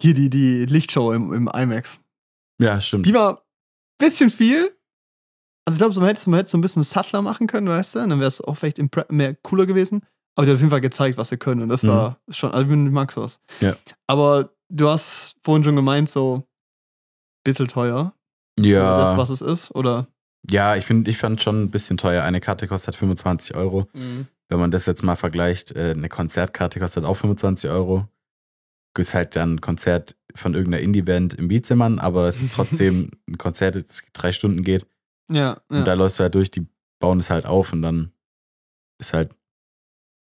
[0.00, 2.00] hier die, die Lichtshow im, im IMAX.
[2.60, 3.04] Ja, stimmt.
[3.06, 3.38] Die war ein
[3.98, 4.74] bisschen viel.
[5.66, 7.98] Also ich glaube, so, man hätte hätte so ein bisschen subtler machen können, weißt du?
[8.00, 10.02] Und dann wäre es auch vielleicht im Prep mehr cooler gewesen.
[10.34, 11.62] Aber die hat auf jeden Fall gezeigt, was sie können.
[11.62, 11.88] Und das Mhm.
[11.88, 13.40] war schon, also ich mag sowas.
[13.60, 13.74] Ja.
[14.06, 16.47] Aber du hast vorhin schon gemeint, so
[17.44, 18.14] bisschen teuer
[18.58, 20.08] für ja, das, was es ist, oder?
[20.50, 22.22] ja, ich finde, ich fand schon ein bisschen teuer.
[22.22, 23.88] Eine Karte kostet 25 Euro.
[24.48, 28.08] Wenn man das jetzt mal vergleicht, äh, eine Konzertkarte kostet auch 25 Euro.
[28.96, 33.38] Ist halt dann ein Konzert von irgendeiner Indie-Band im Beatzimmern, aber es ist trotzdem ein
[33.38, 34.86] Konzert, das drei Stunden geht.
[35.30, 35.78] Ja, ja.
[35.78, 36.66] Und da läufst du halt durch, die
[36.98, 38.10] bauen es halt auf und dann
[38.98, 39.30] ist halt,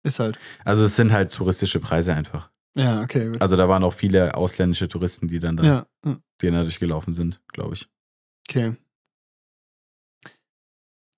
[0.03, 0.39] ist halt.
[0.65, 2.51] also es sind halt touristische Preise einfach.
[2.79, 3.43] Ja, okay, gut.
[3.43, 6.63] Also da waren auch viele ausländische Touristen, die dann da, ja, ja, die dann da
[6.63, 7.89] durchgelaufen sind, glaube ich.
[8.49, 8.77] okay.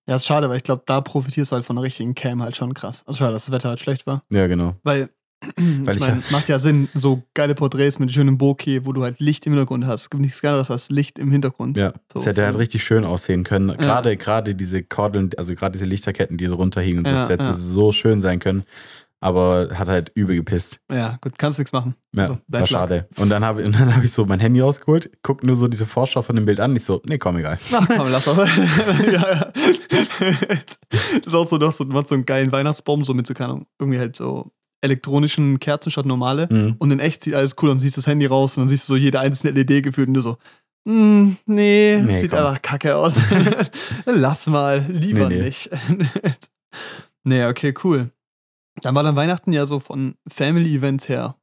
[0.09, 2.57] Ja, ist schade, weil ich glaube, da profitierst du halt von der richtigen Cam halt
[2.57, 3.05] schon krass.
[3.07, 4.25] Also schade, dass das Wetter halt schlecht war.
[4.33, 4.75] Ja, genau.
[4.83, 5.11] Weil,
[5.57, 9.03] Weil ich ich meine, macht ja Sinn, so geile Porträts mit schönem Bokeh, wo du
[9.05, 10.03] halt Licht im Hintergrund hast.
[10.03, 11.77] Es gibt nichts Geileres als Licht im Hintergrund.
[11.77, 13.77] Ja, So, es hätte halt richtig schön aussehen können.
[13.77, 17.29] Gerade, gerade diese Kordeln, also gerade diese Lichterketten, die so runterhingen und so, Ja, das
[17.29, 17.53] hätte ja.
[17.53, 18.65] so schön sein können.
[19.23, 20.81] Aber hat halt übel gepisst.
[20.91, 21.95] Ja, gut, kannst nichts machen.
[22.17, 23.07] Ja, Also, war schade.
[23.17, 25.85] Und dann habe und dann hab ich so mein Handy rausgeholt, guck nur so diese
[25.85, 26.75] Vorschau von dem Bild an.
[26.75, 27.59] Ich so, nee, komm, egal.
[27.73, 28.39] Ach komm, lass das.
[29.13, 29.53] ja, ja.
[30.19, 33.27] Das ist auch so, du hast so, du hast so einen geilen Weihnachtsbaum, so mit
[33.27, 36.49] so, keine Ahnung, irgendwie halt so elektronischen Kerzen statt normale.
[36.51, 36.77] Mhm.
[36.79, 38.95] Und in echt sieht alles cool und siehst das Handy raus und dann siehst du
[38.95, 40.39] so jede einzelne LED gefühlt und du so,
[40.89, 42.39] hm, nee, Nee, sieht komm.
[42.41, 43.15] einfach kacke aus.
[44.07, 45.43] Lass mal, lieber Nee, nee.
[45.43, 45.69] nicht.
[47.25, 48.11] nee, okay, cool.
[48.83, 51.37] Dann war dann Weihnachten ja so von Family-Events her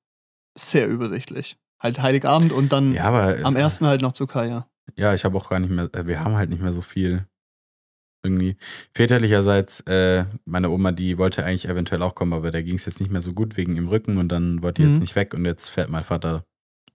[0.58, 1.58] sehr übersichtlich.
[1.80, 4.68] Halt Heiligabend und dann Ja, aber am ersten halt noch zu Kaya.
[4.96, 7.28] Ja, ich habe auch gar nicht mehr, äh, wir haben halt nicht mehr so viel.
[8.24, 8.58] Irgendwie.
[8.96, 13.00] Väterlicherseits, äh, meine Oma, die wollte eigentlich eventuell auch kommen, aber der ging es jetzt
[13.00, 14.94] nicht mehr so gut wegen im Rücken und dann wollte die Mhm.
[14.94, 16.44] jetzt nicht weg und jetzt fährt mein Vater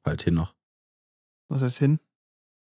[0.04, 0.54] halt hin noch.
[1.48, 2.00] Was heißt hin?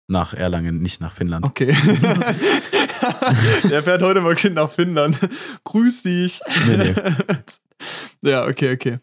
[0.08, 1.46] Nach Erlangen, nicht nach Finnland.
[1.46, 1.72] Okay.
[3.70, 5.18] Der fährt heute mal Kind nach Finnland.
[5.64, 6.40] Grüß dich.
[6.66, 6.94] Nee, nee.
[8.30, 8.98] ja, okay, okay.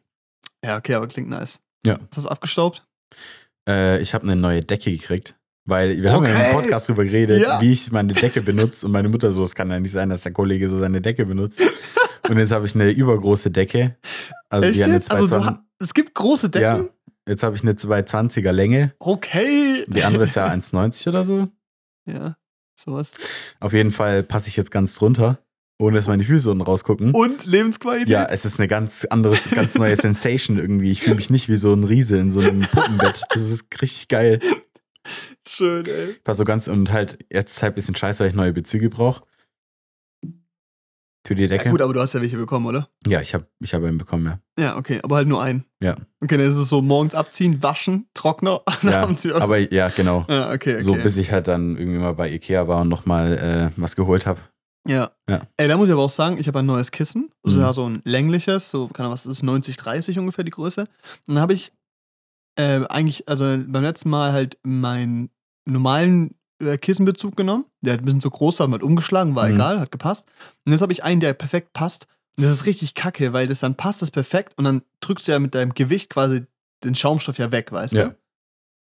[0.64, 1.60] Ja, okay, aber klingt nice.
[1.86, 1.94] Ja.
[1.96, 2.86] Ist das abgestaubt?
[3.68, 5.36] Äh, ich habe eine neue Decke gekriegt.
[5.66, 7.62] Weil wir haben ja im Podcast drüber geredet, Ja.
[7.62, 8.88] wie ich meine Decke benutze.
[8.88, 11.26] Und meine Mutter so, es kann ja nicht sein, dass der Kollege so seine Decke
[11.26, 11.62] benutzt.
[12.30, 13.98] Und jetzt habe ich eine übergroße Decke.
[14.50, 15.12] Also Echt die eine jetzt?
[15.12, 16.64] Also, du 220 ha- es gibt große Decken?
[16.64, 16.86] Ja,
[17.28, 18.94] jetzt habe ich eine 220er Länge.
[19.00, 19.84] Okay.
[19.88, 21.48] Die andere ist ja 1,90 oder so.
[22.08, 22.36] Ja,
[22.82, 23.12] sowas.
[23.60, 25.40] Auf jeden Fall passe ich jetzt ganz drunter,
[25.80, 27.14] ohne dass meine Füße unten rausgucken.
[27.14, 28.10] Und Lebensqualität?
[28.10, 30.92] Ja, es ist eine ganz anderes, ganz neue Sensation irgendwie.
[30.92, 33.22] Ich fühle mich nicht wie so ein Riese in so einem Puppenbett.
[33.30, 34.40] Das ist richtig geil.
[35.48, 36.16] Schön, ey.
[36.24, 38.90] War so ganz und halt jetzt ist halt ein bisschen scheiße, weil ich neue Bezüge
[38.90, 39.24] brauche.
[41.26, 41.66] Für die Decke.
[41.66, 42.90] Ja, gut, aber du hast ja welche bekommen, oder?
[43.06, 44.40] Ja, ich habe ich hab einen bekommen, ja.
[44.64, 45.66] Ja, okay, aber halt nur einen.
[45.82, 45.96] Ja.
[46.20, 49.40] Okay, dann ist es so morgens abziehen, waschen, Trockner, ja abends wieder.
[49.42, 50.26] aber ja, genau.
[50.28, 50.82] ja, okay, okay.
[50.82, 54.26] So bis ich halt dann irgendwie mal bei Ikea war und nochmal äh, was geholt
[54.26, 54.40] habe.
[54.88, 55.12] Ja.
[55.30, 55.42] Ja.
[55.58, 57.30] Ey, da muss ich aber auch sagen, ich habe ein neues Kissen.
[57.44, 57.64] Also Mhm.
[57.66, 60.82] ja, so ein längliches, so, keine Ahnung, was ist, 90, 30 ungefähr die Größe.
[60.82, 61.72] Und dann habe ich
[62.58, 65.30] äh, eigentlich, also beim letzten Mal halt meinen
[65.66, 67.66] normalen äh, Kissenbezug genommen.
[67.82, 69.56] Der hat ein bisschen zu groß, haben halt umgeschlagen, war Mhm.
[69.56, 70.26] egal, hat gepasst.
[70.66, 72.08] Und jetzt habe ich einen, der perfekt passt.
[72.38, 75.32] Und das ist richtig kacke, weil das dann passt das perfekt und dann drückst du
[75.34, 76.46] ja mit deinem Gewicht quasi
[76.84, 78.04] den Schaumstoff ja weg, weißt Ja.
[78.06, 78.16] du?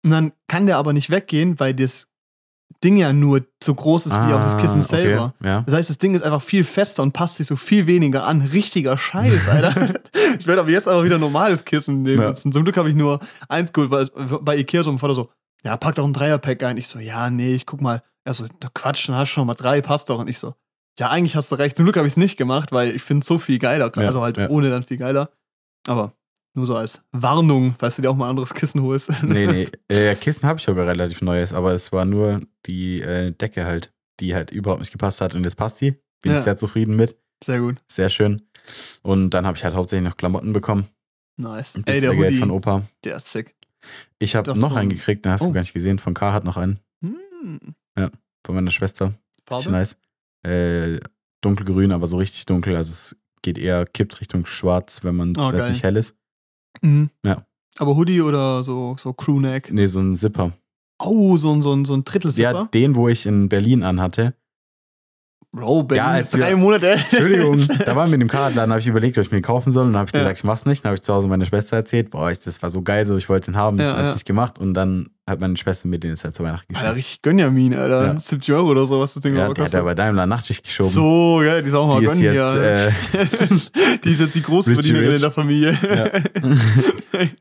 [0.04, 2.08] Und dann kann der aber nicht weggehen, weil das
[2.82, 5.34] Ding ja nur so groß ist wie auch das Kissen Ah, selber.
[5.38, 5.60] Okay, ja.
[5.62, 8.40] Das heißt, das Ding ist einfach viel fester und passt sich so viel weniger an.
[8.42, 9.94] Richtiger Scheiß, Alter.
[10.40, 12.22] ich werde aber jetzt aber wieder normales Kissen nehmen.
[12.22, 12.34] Ja.
[12.34, 14.06] Zum Glück habe ich nur eins geholt, weil
[14.40, 15.30] bei Ikea so mein Vater so,
[15.64, 16.76] ja, pack doch ein Dreierpack ein.
[16.76, 18.02] Ich so, ja, nee, ich guck mal.
[18.24, 20.18] Er so, da Quatsch, dann hast du schon mal drei, passt doch.
[20.20, 20.54] Und ich so,
[20.98, 21.76] ja, eigentlich hast du recht.
[21.76, 23.90] Zum Glück habe ich es nicht gemacht, weil ich finde es so viel geiler.
[23.96, 24.48] Ja, also halt ja.
[24.48, 25.30] ohne dann viel geiler.
[25.88, 26.14] Aber
[26.54, 29.10] nur so als Warnung, falls du dir auch mal ein anderes Kissen holst.
[29.22, 29.68] Nee, nee.
[29.88, 33.92] Äh, Kissen habe ich sogar relativ neues, aber es war nur die äh, Decke halt,
[34.20, 35.34] die halt überhaupt nicht gepasst hat.
[35.34, 35.92] Und jetzt passt die.
[36.22, 36.38] Bin Ja.
[36.38, 37.16] ich sehr zufrieden mit.
[37.42, 37.76] Sehr gut.
[37.88, 38.42] Sehr schön.
[39.02, 40.86] Und dann habe ich halt hauptsächlich noch Klamotten bekommen.
[41.36, 41.74] Nice.
[41.86, 42.82] Ey, der Geld Hoodie, von Opa.
[43.02, 43.56] der ist sick.
[44.18, 45.46] Ich habe noch so einen ein- gekriegt, den hast Oh.
[45.46, 45.98] du gar nicht gesehen.
[45.98, 46.78] Von K hat noch einen.
[47.02, 47.58] Hm.
[48.44, 49.14] Von meiner Schwester.
[49.46, 49.70] Farbe?
[49.70, 49.96] Nice.
[50.44, 50.98] Äh,
[51.42, 52.74] dunkelgrün, aber so richtig dunkel.
[52.76, 55.70] Also es geht eher, kippt Richtung schwarz, wenn man Oh, geil.
[55.70, 56.16] nicht hell ist.
[56.82, 57.10] Mhm.
[57.24, 57.46] Ja.
[57.78, 59.72] Aber Hoodie oder so, so Crewneck?
[59.72, 60.52] Nee, so ein Zipper.
[61.00, 62.52] Oh, so ein, so ein, so ein Drittel-Zipper?
[62.52, 64.34] Ja, den, wo ich in Berlin anhatte.
[65.54, 66.92] Bro, Berlin Ja, als drei wir- Monate.
[66.92, 69.70] Entschuldigung, da waren wir in dem Fahrradladen, habe ich überlegt, ob ich mir den kaufen
[69.70, 69.84] soll.
[69.84, 70.20] Und dann habe ich Ja.
[70.20, 70.82] gesagt, ich mach's nicht.
[70.82, 73.18] Dann habe ich zu Hause meine Schwester erzählt, boah, ich, das war so geil, so
[73.18, 74.14] ich wollte den haben, Ja, habe ich ja.
[74.14, 74.58] nicht gemacht.
[74.58, 76.96] Und dann hat meine Schwester mir den jetzt halt zu Weihnachten Alter, geschenkt.
[76.96, 78.06] richtig Gönjamin, Alter.
[78.14, 78.18] Ja.
[78.18, 79.74] 70 Euro oder so, was das Ding Ja, der kostet.
[79.74, 80.90] ja bei Daimler Nachtschicht geschoben.
[80.90, 82.90] So, geil, die ist auch mal die gönnen jetzt, äh,
[84.04, 85.78] die ist jetzt die Großverdienerin in der Familie.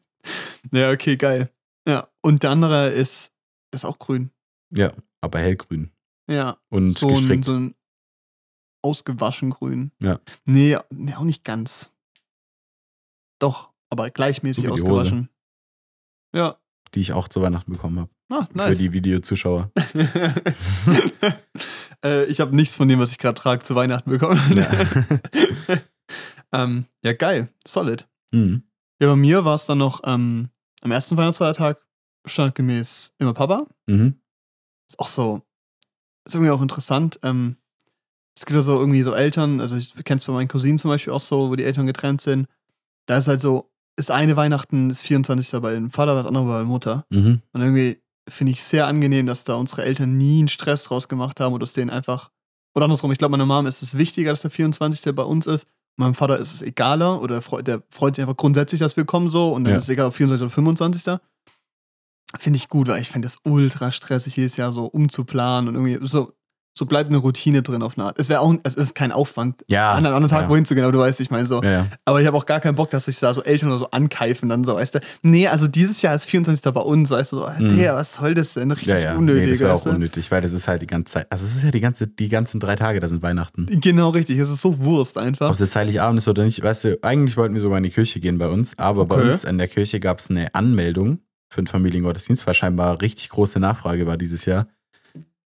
[0.71, 0.91] Ja.
[0.91, 1.49] okay, geil.
[1.87, 3.31] Ja, und der andere ist,
[3.73, 4.31] ist auch grün.
[4.75, 5.91] ja, aber hellgrün.
[6.29, 7.45] Ja, Und so ein, gestrickt.
[7.45, 7.73] so ein
[8.81, 9.91] ausgewaschen grün.
[9.99, 10.19] Ja.
[10.45, 11.91] Nee, nee, auch nicht ganz.
[13.39, 15.29] Doch, aber gleichmäßig So wie die ausgewaschen.
[16.35, 16.57] Ja,
[16.93, 18.11] die ich auch zu Weihnachten bekommen habe.
[18.29, 18.77] ah, Für nice.
[18.77, 19.71] die Videozuschauer.
[22.03, 24.39] äh, ich habe nichts von dem, was ich gerade trage, zu Weihnachten bekommen.
[24.55, 24.71] Ja.
[26.53, 27.49] ähm, ja, geil.
[27.65, 28.07] Solid.
[28.31, 28.63] Mhm.
[29.01, 30.49] Ja, bei mir war es dann noch ähm,
[30.81, 31.81] am ersten Weihnachtsfeiertag
[32.25, 33.65] standgemäß immer Papa.
[33.87, 34.21] Mhm.
[34.87, 35.41] Ist auch so,
[36.25, 37.19] ist irgendwie auch interessant.
[37.23, 37.57] Ähm,
[38.35, 40.89] es gibt ja so irgendwie so Eltern, also ich kenne es bei meinen Cousinen zum
[40.89, 42.47] Beispiel auch so, wo die Eltern getrennt sind.
[43.07, 45.59] Da ist halt so, ist eine Weihnachten, ist 24.
[45.61, 47.05] bei dem Vater, das andere bei der Mutter.
[47.09, 47.41] Mhm.
[47.51, 51.39] Und irgendwie finde ich sehr angenehm, dass da unsere Eltern nie einen Stress draus gemacht
[51.39, 52.29] haben oder dass denen einfach.
[52.73, 55.13] Oder andersrum, ich glaube, meiner Mom ist es wichtiger, dass der 24.
[55.13, 55.67] bei uns ist.
[55.97, 59.03] Meinem Vater ist es egaler oder der freut, der freut sich einfach grundsätzlich, dass wir
[59.03, 59.77] kommen so und dann Ja.
[59.77, 60.43] ist es egal, ob 24.
[60.45, 61.19] oder 25.
[62.39, 66.07] Finde ich gut, weil ich finde das ultra stressig, jedes Jahr so umzuplanen und irgendwie
[66.07, 66.31] so,
[66.73, 68.17] so bleibt eine Routine drin auf eine Art.
[68.17, 69.91] Es wäre auch, es ist kein Aufwand, Ja.
[69.91, 70.49] an einem anderen Tag ja.
[70.49, 71.61] wohin zu gehen, aber du weißt, ich meine so.
[71.61, 71.87] Ja.
[72.05, 74.47] Aber ich habe auch gar keinen Bock, dass sich da so Eltern oder so ankeifen,
[74.47, 76.71] dann so, weißt du, nee, also dieses Jahr ist 24.
[76.73, 77.77] bei uns, weißt du, so, Mhm.
[77.77, 78.71] der, was soll das denn?
[78.71, 81.27] Richtig unnötig, nee, das wäre auch unnötig, weil das ist halt die ganze Zeit.
[81.29, 83.67] Also es ist ja die ganze, die ganzen drei Tage, da sind Weihnachten.
[83.81, 85.47] Genau, richtig, es ist so Wurst einfach.
[85.47, 87.89] Ob es jetzt Heiligabend ist oder nicht, weißt du, eigentlich wollten wir sogar in die
[87.89, 89.29] Kirche gehen bei uns, aber bei Okay.
[89.31, 93.59] uns in der Kirche gab es eine Anmeldung für einen Familiengottesdienst, weil scheinbar richtig große
[93.59, 94.67] Nachfrage war dieses Jahr.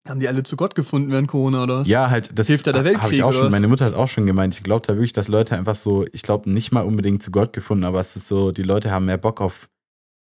[0.08, 1.88] Haben die alle zu Gott gefunden während Corona oder was?
[1.88, 4.08] Ja, halt, das Hilft da der habe ich Weltkrieg auch schon, meine Mutter hat auch
[4.08, 7.22] schon gemeint, ich glaube da wirklich, dass Leute einfach so, ich glaube nicht mal unbedingt
[7.22, 9.68] zu Gott gefunden, aber es ist so, die Leute haben mehr Bock auf,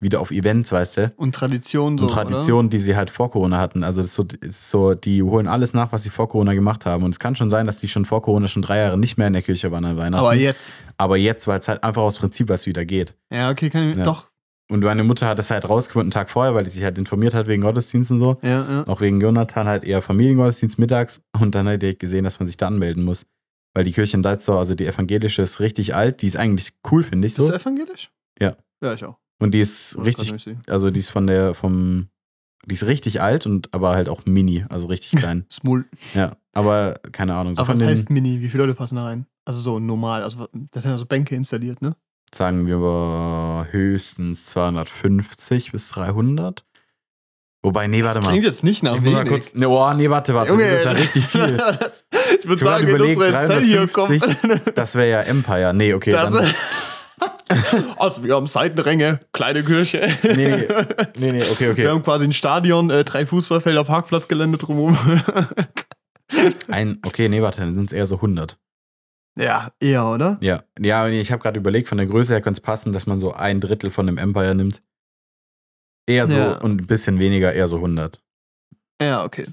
[0.01, 1.11] wieder auf Events, weißt du?
[1.17, 3.83] Und Tradition so, und Traditionen, die sie halt vor Corona hatten.
[3.83, 6.53] Also das ist so, das ist so, die holen alles nach, was sie vor Corona
[6.53, 7.03] gemacht haben.
[7.03, 9.27] Und es kann schon sein, dass die schon vor Corona schon drei Jahre nicht mehr
[9.27, 9.97] in der Kirche waren an?
[9.97, 10.25] Weihnachten.
[10.25, 10.75] Aber jetzt.
[10.97, 13.15] Aber jetzt, weil es halt einfach aus Prinzip was wieder geht.
[13.31, 14.03] Ja, okay, kann ich, Ja.
[14.03, 14.29] doch.
[14.69, 17.33] Und meine Mutter hat es halt rausgefunden, einen Tag vorher, weil die sich halt informiert
[17.33, 18.37] hat wegen Gottesdienst und so.
[18.41, 18.87] Ja, ja.
[18.87, 21.21] Auch wegen Jonathan halt eher Familiengottesdienst mittags.
[21.39, 23.25] Und dann hat direkt gesehen, dass man sich da anmelden muss.
[23.75, 26.21] Weil die Kirche in Deizdorf, also die evangelische, ist richtig alt.
[26.21, 27.47] Die ist eigentlich cool, finde ich so.
[27.47, 28.09] du evangelisch?
[28.39, 28.55] Ja.
[28.81, 29.17] Ja, ich auch.
[29.39, 32.07] Und die ist Wollte richtig, also die ist von der, vom,
[32.65, 35.45] die ist richtig alt und aber halt auch mini, also richtig klein.
[35.51, 35.85] Small.
[36.13, 36.37] ja.
[36.53, 37.53] Aber keine Ahnung.
[37.53, 38.39] So Aber von was heißt Mini?
[38.39, 39.25] Wie viele Leute passen da rein?
[39.43, 40.23] Also so normal.
[40.23, 41.97] Also das sind ja so Bänke installiert, ne?
[42.33, 46.65] Sagen wir mal höchstens 250 bis 300.
[47.63, 48.29] Wobei, nee, warte mal.
[48.29, 49.27] Klingt jetzt nicht nach Ich wenig.
[49.27, 50.51] kurz, nee, oh, nee, warte, warte.
[50.51, 51.57] Junge, das ist ja richtig viel.
[51.79, 52.05] das,
[52.39, 54.21] ich würde sagen, grad wenn überlegt, unsere Zell hier kommt.
[54.21, 54.73] 350.
[54.75, 55.73] Das wäre ja Empire.
[55.73, 56.11] Nee, okay.
[56.11, 56.53] Das, dann,
[57.97, 60.15] also wir haben Seitenränge, kleine Kirche.
[60.23, 60.67] nee, nee,
[61.17, 61.87] nee, nee, okay, Wir okay.
[61.87, 64.97] haben quasi ein Stadion, äh, drei Fußballfelder, Parkplatzgelände drumherum.
[66.67, 68.57] Ein, okay, nee, warte, dann sind es eher so 100.
[69.37, 70.37] ja, eher, oder?
[70.41, 73.05] Ja, ja, nee, ich habe gerade überlegt, von der Größe her könnte es passen, dass
[73.05, 74.81] man so ein Drittel von dem Empire nimmt.
[76.07, 76.57] Eher so Ja.
[76.61, 78.21] und ein bisschen weniger, eher so 100.
[79.01, 79.45] Ja, okay.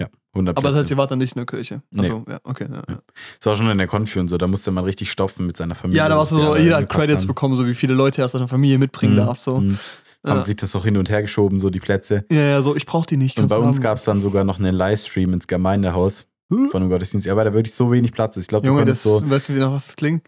[0.00, 1.82] Ja, 100 Aber das heißt, ihr wart dann nicht in der Kirche.
[1.90, 2.02] Nee.
[2.02, 2.66] Also, ja, okay.
[2.70, 2.98] Ja, ja.
[3.40, 5.74] Das war schon in der Konfi und so, da musste man richtig stopfen mit seiner
[5.74, 5.98] Familie.
[5.98, 7.26] ja da warst du so, jeder hat Credits haben.
[7.26, 9.38] bekommen, so wie viele Leute er aus seiner Familie mitbringen Mhm, darf.
[9.38, 9.60] So.
[9.60, 9.78] mhm.
[10.26, 10.42] Haben Ja.
[10.44, 12.24] sich das auch hin und her geschoben, so die Plätze.
[12.30, 13.38] ja, ja, so, ich brauch die nicht.
[13.38, 13.82] Und bei uns haben.
[13.82, 16.70] gab es dann sogar noch einen Livestream ins Gemeindehaus Hm?
[16.70, 17.26] von dem Gottesdienst.
[17.26, 18.44] Ja, weil da wirklich so wenig Platz ist.
[18.44, 19.22] Ich glaube, du Junge, das, so.
[19.28, 20.26] weißt du, wie nach was das klingt?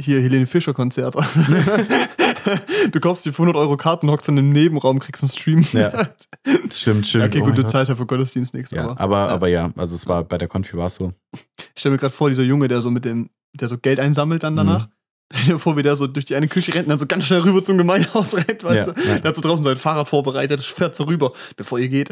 [0.00, 1.14] Hier, Helene Fischer Konzert.
[2.92, 5.64] du kaufst dir für 100 Euro Karten, hockst dann im Nebenraum, kriegst einen Stream.
[5.72, 6.08] Ja.
[6.72, 7.24] Stimmt, stimmt.
[7.26, 7.70] okay, Oh gut, du Gott.
[7.70, 8.70] zahlst ja für Gottesdienst nichts.
[8.70, 9.28] Ja, aber, aber, ja.
[9.28, 11.12] aber ja, also es war bei der Konfi war es so.
[11.34, 14.42] Ich stelle mir gerade vor, dieser Junge, der so mit dem, der so Geld einsammelt
[14.42, 14.86] dann danach.
[14.86, 14.92] Mhm.
[15.32, 17.24] Stell dir vor, wie der so durch die eine Küche rennt und dann so ganz
[17.26, 19.00] schnell rüber zum Gemeindehaus rennt, weißt Ja, du?
[19.02, 19.18] ja.
[19.18, 22.08] Der hat so draußen sein Fahrrad vorbereitet, fährt so rüber, bevor ihr geht,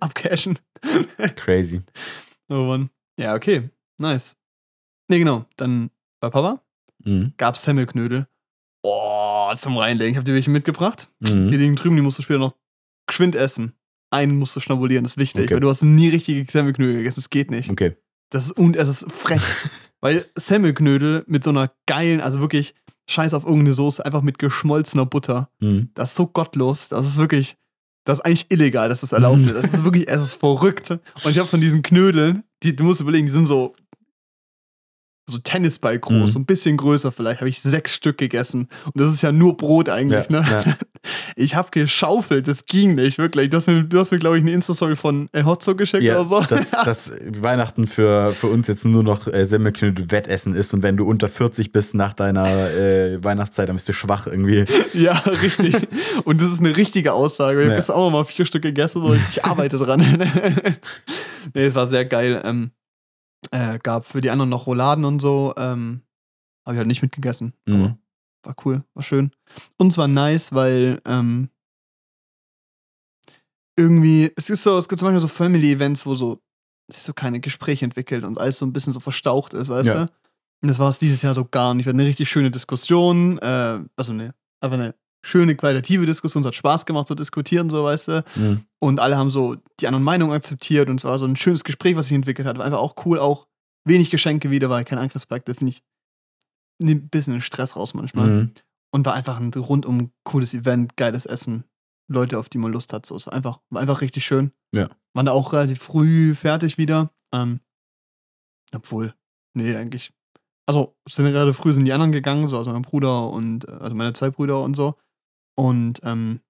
[0.00, 0.58] abcashen.
[1.36, 1.82] Crazy.
[2.48, 2.90] Oh Mann.
[3.18, 3.70] Ja, okay.
[3.98, 4.36] Nice.
[5.08, 5.44] Nee, genau.
[5.56, 6.62] Dann bei Papa
[7.04, 7.32] Mhm.
[7.36, 8.26] gab's Semmelknödel.
[8.82, 10.16] Oh, zum Reinlegen.
[10.16, 11.10] Habt ihr welche mitgebracht?
[11.20, 11.48] Die Mhm.
[11.48, 12.54] liegen drüben, die musst du später noch
[13.06, 13.72] geschwind essen.
[14.10, 15.54] Einen musst du schnabulieren, das ist wichtig, Okay.
[15.54, 17.70] weil du hast nie richtige Semmelknödel gegessen, das geht nicht.
[17.70, 17.96] Okay.
[18.30, 19.42] Das ist, und es ist frech.
[20.00, 22.74] weil Semmelknödel mit so einer geilen, also wirklich
[23.10, 25.50] scheiß auf irgendeine Soße, einfach mit geschmolzener Butter.
[25.60, 25.90] Mhm.
[25.94, 26.88] Das ist so gottlos.
[26.88, 27.56] Das ist wirklich,
[28.08, 29.54] das ist eigentlich illegal, dass das erlaubt ist.
[29.62, 30.90] Das ist wirklich, es ist verrückt.
[30.90, 33.74] Und ich habe von diesen Knödeln, die, du musst überlegen, die sind so,
[35.28, 36.26] so Tennisball groß, Mhm.
[36.26, 38.68] so ein bisschen größer vielleicht, habe ich sechs Stück gegessen.
[38.86, 40.46] Und das ist ja nur Brot eigentlich, Ja, ne?
[40.50, 40.64] ja.
[41.36, 43.50] Ich habe geschaufelt, das ging nicht, wirklich.
[43.50, 46.18] Du hast mir, du hast mir glaube ich, eine Insta-Story von äh, Hotzo geschickt Ja,
[46.20, 46.40] oder so.
[46.40, 50.96] dass, dass Weihnachten für, für uns jetzt nur noch äh, Semmelknödel Wettessen ist und wenn
[50.96, 54.64] du unter 40 bist nach deiner äh, Weihnachtszeit, dann bist du schwach irgendwie.
[54.94, 55.12] Ja,
[55.42, 55.76] richtig.
[56.24, 57.60] Und das ist eine richtige Aussage.
[57.60, 60.00] Ich habe gestern auch noch mal vier Stück gegessen und ich arbeite dran.
[61.54, 62.42] nee, es war sehr geil.
[62.44, 62.70] Ähm,
[63.50, 65.54] äh, gab für die anderen noch Rouladen und so.
[65.56, 66.02] Ähm,
[66.66, 67.54] habe ich halt nicht mitgegessen.
[67.66, 67.98] Aber Mhm.
[68.42, 69.30] war cool, war schön.
[69.78, 71.48] Und zwar nice, weil ähm,
[73.76, 76.42] irgendwie, es ist so, es gibt zum Beispiel so Family-Events, wo so
[76.90, 79.94] sich so keine Gespräche entwickelt und alles so ein bisschen so verstaucht ist, weißt Ja.
[80.06, 80.12] du?
[80.62, 81.86] Und das war es dieses Jahr so gar nicht.
[81.86, 86.48] Wir hatten eine richtig schöne Diskussion, äh, also ne, einfach eine schöne qualitative Diskussion, es
[86.48, 88.24] hat Spaß gemacht zu diskutieren, so weißt du.
[88.36, 88.62] Mhm.
[88.80, 91.96] Und alle haben so die anderen Meinungen akzeptiert und es war so ein schönes Gespräch,
[91.96, 92.58] was sich entwickelt hat.
[92.58, 93.48] War einfach auch cool, auch
[93.84, 95.82] wenig Geschenke wieder, weil kein Angriffspakt, das finde ich
[96.80, 98.28] nimmt ein bisschen den Stress raus manchmal.
[98.28, 98.52] Mhm.
[98.90, 101.64] Und war einfach ein rundum cooles Event, geiles Essen,
[102.10, 103.04] Leute, auf die man Lust hat.
[103.04, 104.52] So, es war einfach, war einfach richtig schön.
[104.74, 104.88] Ja.
[105.12, 107.10] Waren da auch relativ früh fertig wieder.
[107.32, 107.60] Ähm,
[108.74, 109.14] obwohl,
[109.54, 110.12] nee, eigentlich.
[110.66, 113.94] Also, sind relativ früh sind die anderen gegangen, so, also mein Bruder und, äh, also
[113.94, 114.94] meine zwei Brüder und so.
[115.54, 116.40] Und ähm,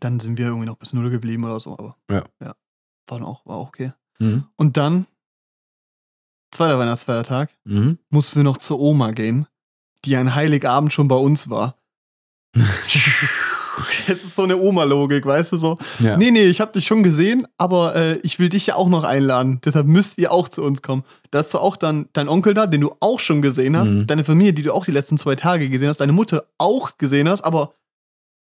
[0.00, 2.24] dann sind wir irgendwie noch bis null geblieben oder so, aber Ja.
[2.42, 2.54] ja.
[3.06, 3.92] War auch, war auch okay.
[4.18, 4.44] Mhm.
[4.56, 5.06] Und dann,
[6.52, 7.98] zweiter Weihnachtsfeiertag, Mhm.
[8.10, 9.46] mussten wir noch zur Oma gehen,
[10.04, 11.76] die an Heiligabend schon bei uns war.
[14.06, 15.78] Es ist so eine Oma-Logik, weißt du so.
[15.98, 16.16] Ja.
[16.16, 19.02] Nee, nee, ich hab dich schon gesehen, aber äh, ich will dich ja auch noch
[19.02, 19.60] einladen.
[19.64, 21.02] Deshalb müsst ihr auch zu uns kommen.
[21.32, 24.06] Da ist zwar auch dann dein Onkel da, den du auch schon gesehen hast, Mhm.
[24.06, 27.28] deine Familie, die du auch die letzten zwei Tage gesehen hast, deine Mutter auch gesehen
[27.28, 27.74] hast, aber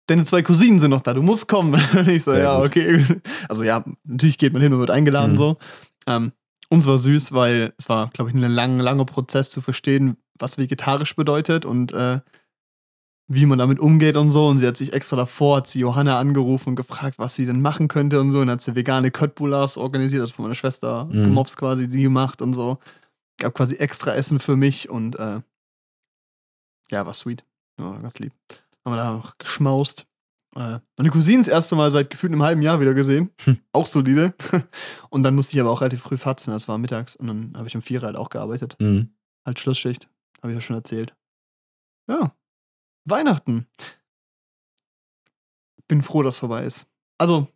[0.10, 1.74] deine zwei Cousinen sind noch da, du musst kommen.
[1.98, 2.67] Und ich so, Sehr ja, gut.
[2.69, 3.06] okay.
[3.50, 5.38] Also ja, natürlich geht man hin, man wird eingeladen Mhm.
[5.38, 5.58] so.
[6.08, 6.32] Ähm,
[6.69, 10.58] uns war süß, weil es war, glaube ich, ein lang, langer Prozess zu verstehen, was
[10.58, 12.19] vegetarisch bedeutet und äh,
[13.31, 14.48] wie man damit umgeht und so.
[14.48, 17.62] Und sie hat sich extra davor, hat sie Johanna angerufen und gefragt, was sie denn
[17.62, 18.40] machen könnte und so.
[18.40, 21.23] Und dann hat sie vegane Köttbulas organisiert, also von meiner Schwester Mhm.
[21.25, 22.77] gemobst quasi, die gemacht und so.
[23.38, 25.42] Gab quasi extra Essen für mich und äh,
[26.92, 27.44] ja, war sweet.
[27.79, 28.34] Ja, ganz lieb.
[28.86, 30.06] Haben wir da noch geschmaust.
[30.56, 33.30] Äh, meine Cousine das erste Mal seit gefühlt einem halben Jahr wieder gesehen.
[33.44, 33.60] Hm.
[33.71, 34.34] Auch solide.
[35.10, 37.15] und dann musste ich aber auch relativ früh fatzen, das war mittags.
[37.15, 38.75] Und dann habe ich um vier halt auch gearbeitet.
[38.80, 39.13] Mhm.
[39.46, 40.10] Halt Schlussschicht,
[40.42, 41.15] habe ich ja schon erzählt.
[42.10, 42.34] Ja,
[43.06, 43.67] Weihnachten.
[45.88, 46.88] Bin froh, dass es vorbei ist.
[47.19, 47.48] Also,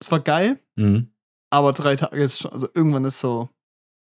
[0.00, 1.08] es war geil, Mhm.
[1.50, 3.48] aber drei Tage ist schon, also irgendwann ist so,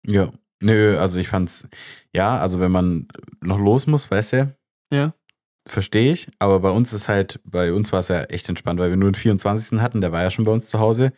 [0.06, 0.32] Ja.
[0.60, 1.68] Nö, also ich fand's,
[2.12, 3.06] ja, also wenn man
[3.40, 4.56] noch los muss, weißt du,
[4.92, 5.14] Ja.
[5.68, 8.90] Verstehe ich, aber bei uns ist halt, bei uns war es ja echt entspannt, weil
[8.90, 9.80] wir nur den 24.
[9.80, 11.12] hatten, der war ja schon bei uns zu Hause.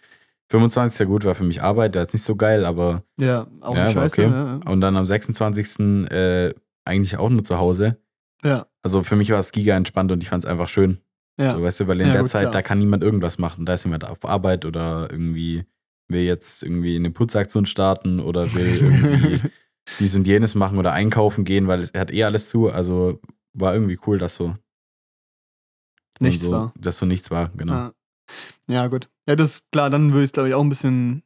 [0.50, 0.98] 25.
[1.00, 3.90] ja gut, war für mich Arbeit, der ist nicht so geil, aber ja, auch Ja,
[3.90, 4.22] Scheiße.
[4.26, 4.30] okay.
[4.32, 6.10] Ja, und dann am 26.
[6.10, 7.98] Äh, eigentlich auch nur zu Hause.
[8.44, 8.66] ja.
[8.82, 10.98] Also für mich war es giga entspannt und ich fand's einfach schön.
[11.38, 11.54] ja.
[11.54, 12.52] So, weißt du, weil in Ja, der gut, Zeit, klar.
[12.52, 13.66] da kann niemand irgendwas machen.
[13.66, 15.66] Da ist jemand auf Arbeit oder irgendwie
[16.08, 19.40] will jetzt irgendwie eine Putzaktion starten oder will irgendwie
[20.00, 22.70] dies und jenes machen oder einkaufen gehen, weil es, er hat eh alles zu.
[22.72, 23.20] Also
[23.52, 24.56] war irgendwie cool, dass so
[26.20, 26.72] Nichts so, war.
[26.78, 27.72] Dass so nichts war, genau.
[27.72, 27.92] Ja.
[28.68, 29.08] ja, gut.
[29.26, 31.22] Ja, das ist klar, dann würde ich es, glaube ich, auch ein bisschen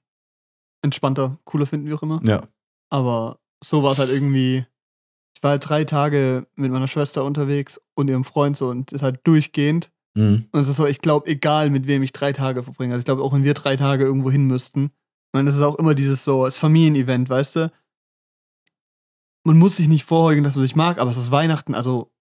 [0.82, 2.20] entspannter, cooler finden, wie auch immer.
[2.24, 2.42] Ja.
[2.90, 4.64] Aber so war es halt irgendwie.
[5.36, 9.02] Ich war halt drei Tage mit meiner Schwester unterwegs und ihrem Freund so und ist
[9.02, 9.90] halt durchgehend.
[10.14, 10.46] Mhm.
[10.52, 12.94] Und es ist so, ich glaube, egal mit wem ich drei Tage verbringe.
[12.94, 14.92] Also ich glaube, auch wenn wir drei Tage irgendwo hin müssten,
[15.32, 17.72] dann ist es auch immer dieses so, das Familienevent, weißt du?
[19.42, 22.13] Man muss sich nicht vorheugen, dass man sich mag, aber es ist Weihnachten, also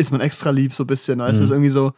[0.00, 1.40] ist man extra lieb so ein bisschen, weißt du?
[1.40, 1.44] Mhm.
[1.44, 1.92] Es ist irgendwie so,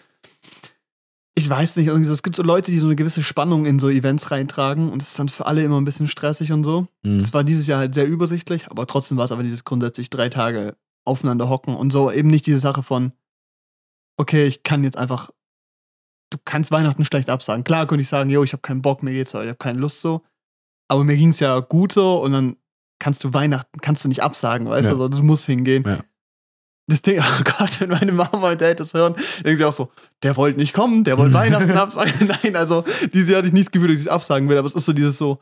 [1.34, 3.78] ich weiß nicht, irgendwie so, es gibt so Leute, die so eine gewisse Spannung in
[3.78, 6.86] so Events reintragen und es ist dann für alle immer ein bisschen stressig und so.
[7.02, 7.16] Mhm.
[7.16, 10.28] Es war dieses Jahr halt sehr übersichtlich, aber trotzdem war es aber dieses grundsätzlich drei
[10.28, 13.12] Tage aufeinander hocken und so eben nicht diese Sache von,
[14.18, 15.30] okay, ich kann jetzt einfach,
[16.30, 17.64] du kannst Weihnachten schlecht absagen.
[17.64, 20.00] Klar könnte ich sagen, yo, ich habe keinen Bock, mir geht's, ich habe keine Lust
[20.00, 20.22] so,
[20.88, 22.56] aber mir ging's ja gut so und dann
[22.98, 24.94] kannst du Weihnachten, kannst du nicht absagen, weißt Ja.
[24.94, 25.82] du, also, du musst hingehen.
[25.86, 26.04] Ja.
[26.88, 29.14] Das Ding, oh Gott, wenn meine Mama und Dad das hören,
[29.44, 29.90] denken sie auch so,
[30.22, 32.26] der wollte nicht kommen, der wollte Weihnachten absagen.
[32.42, 34.74] Nein, also diese hatte ich nicht das Gefühl, dass ich es absagen will, aber es
[34.74, 35.40] ist so dieses so,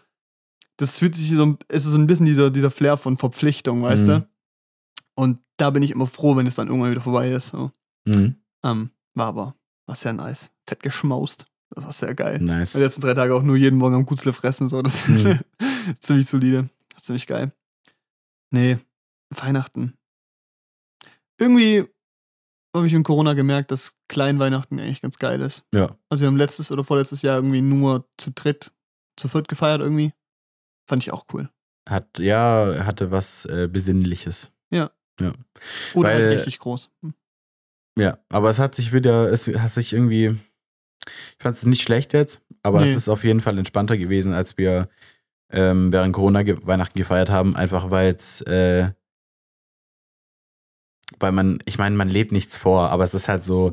[0.76, 4.04] das fühlt sich so, es ist so ein bisschen dieser, dieser Flair von Verpflichtung, weißt
[4.06, 4.08] Mhm.
[4.08, 4.28] du?
[5.16, 7.48] Und da bin ich immer froh, wenn es dann irgendwann wieder vorbei ist.
[7.48, 7.70] So.
[8.06, 8.36] Mhm.
[8.64, 9.54] Ähm, war aber,
[9.86, 10.50] war sehr nice.
[10.66, 11.46] Fett geschmaust.
[11.74, 12.38] Das war sehr geil.
[12.40, 12.72] Nice.
[12.72, 14.80] Die letzten drei Tage auch nur jeden Morgen am Gutzle fressen, so.
[14.82, 15.40] Das Mhm.
[15.90, 16.68] ist ziemlich solide.
[16.88, 17.52] Das ist ziemlich geil.
[18.50, 18.78] Nee,
[19.30, 19.94] Weihnachten.
[21.40, 21.84] Irgendwie
[22.76, 25.64] habe ich in Corona gemerkt, dass Kleinweihnachten eigentlich ganz geil ist.
[25.74, 25.96] Ja.
[26.08, 28.72] Also wir haben letztes oder vorletztes Jahr irgendwie nur zu dritt,
[29.16, 30.12] zu viert gefeiert irgendwie.
[30.88, 31.50] Fand ich auch cool.
[31.88, 34.52] Hat, ja, hatte was äh, Besinnliches.
[35.94, 36.90] Oder Weil- halt richtig groß.
[37.02, 37.14] Hm.
[37.98, 40.28] Ja, aber es hat sich wieder, es hat sich irgendwie,
[41.06, 42.90] ich fand es nicht schlecht jetzt, aber Nee.
[42.90, 44.88] es ist auf jeden Fall entspannter gewesen, als wir
[45.52, 48.92] ähm, während Corona Weihnachten gefeiert haben, einfach weil es, äh,
[51.20, 53.72] weil man, ich meine, man lebt nichts vor, aber es ist halt so,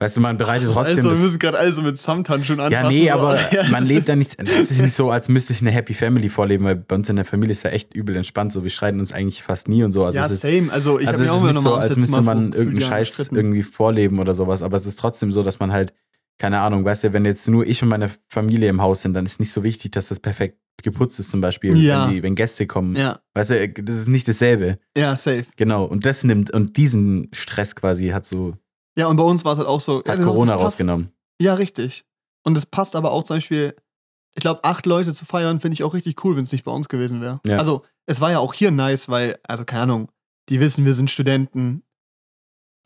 [0.00, 2.60] weißt du, man bereitet Das ist trotzdem also, wir müssen gerade alles so mit Samthandschuhen
[2.60, 2.84] anfassen.
[2.84, 4.36] ja, nee, aber Ja, man lebt da nichts.
[4.38, 7.16] Es ist nicht so, als müsste ich eine Happy Family vorleben, weil bei uns in
[7.16, 8.52] der Familie ist ja echt übel entspannt.
[8.52, 10.04] So, wir streiten uns eigentlich fast nie und so.
[10.04, 10.72] Also ja, es ist, same.
[10.72, 13.30] Also ich also habe mir auch ist immer nochmal so, als müsste man irgendeinen Scheiß
[13.30, 15.94] irgendwie vorleben oder sowas, aber es ist trotzdem so, dass man halt,
[16.38, 19.24] keine Ahnung, weißt du, wenn jetzt nur ich und meine Familie im Haus sind, dann
[19.26, 22.06] ist nicht so wichtig, dass das perfekt geputzt ist, zum Beispiel, Ja.
[22.06, 22.96] wenn, die, wenn Gäste kommen.
[22.96, 24.78] Ja, Weißt du, das ist nicht dasselbe.
[24.96, 25.44] ja, safe.
[25.56, 25.84] Genau.
[25.84, 28.54] Und das nimmt, und diesen Stress quasi hat so,
[28.98, 30.02] Ja, und bei uns war es halt auch so.
[30.04, 30.64] ja, hat das Corona passt.
[30.64, 31.12] rausgenommen.
[31.40, 32.04] Ja, richtig.
[32.44, 33.76] Und es passt aber auch zum Beispiel,
[34.34, 36.72] ich glaube, acht Leute zu feiern, finde ich auch richtig cool, wenn es nicht bei
[36.72, 37.40] uns gewesen wäre.
[37.46, 37.58] Ja.
[37.58, 40.10] Also, es war ja auch hier nice, weil, also keine Ahnung,
[40.48, 41.84] die wissen, wir sind Studenten,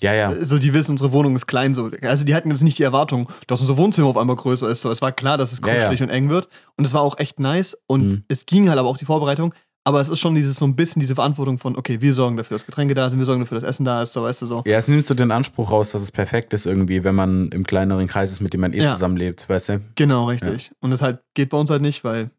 [0.02, 0.44] Ja, ja.
[0.44, 1.90] so die wissen, unsere Wohnung ist klein, so.
[2.02, 4.82] Also die hatten jetzt nicht die Erwartung, dass unser Wohnzimmer auf einmal größer ist.
[4.82, 4.90] So.
[4.90, 5.74] Es war klar, dass es Ja, ja.
[5.80, 6.48] kuschelig und eng wird.
[6.76, 7.78] Und es war auch echt nice.
[7.86, 8.24] Und Mhm.
[8.28, 9.54] es ging halt aber auch die Vorbereitung.
[9.84, 12.56] Aber es ist schon dieses so ein bisschen diese Verantwortung von, okay, wir sorgen dafür,
[12.56, 14.62] dass Getränke da sind, wir sorgen dafür, dass Essen da ist, so weißt du so.
[14.66, 17.64] Ja, es nimmt so den Anspruch raus, dass es perfekt ist irgendwie, wenn man im
[17.64, 18.94] kleineren Kreis ist, mit dem man eh Ja.
[18.94, 19.80] zusammenlebt, weißt du?
[19.94, 20.72] Genau, richtig.
[20.80, 22.30] Und das halt geht bei uns halt nicht, weil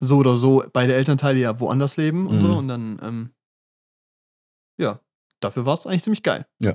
[0.00, 2.40] so oder so beide Elternteile ja woanders leben und Mhm.
[2.40, 2.52] so.
[2.56, 3.30] Und dann, ähm,
[4.78, 4.98] ja,
[5.40, 6.46] dafür war es eigentlich ziemlich geil.
[6.60, 6.74] Ja.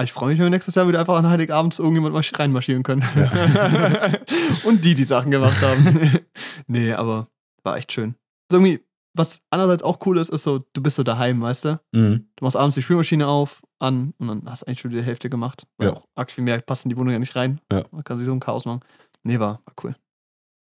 [0.00, 2.82] Aber ich freue mich, wenn wir nächstes Jahr wieder einfach an Heiligabend irgendjemand marsch- reinmarschieren
[2.82, 3.04] können.
[3.14, 4.16] Ja.
[4.64, 6.20] und die die Sachen gemacht haben.
[6.66, 7.28] nee, aber
[7.64, 8.14] war echt schön.
[8.50, 8.82] Also irgendwie,
[9.14, 11.80] was andererseits auch cool ist, ist so, du bist so daheim, weißt du?
[11.92, 12.30] Mhm.
[12.34, 15.28] Du machst abends die Spülmaschine auf, an und dann hast du eigentlich schon die Hälfte
[15.28, 15.66] gemacht.
[15.76, 15.92] Weil Ja.
[15.94, 17.60] auch arg viel mehr passt in die Wohnung ja nicht rein.
[17.70, 17.84] Ja.
[17.90, 18.80] Man kann sich so ein Chaos machen.
[19.22, 19.94] Nee, war, war cool.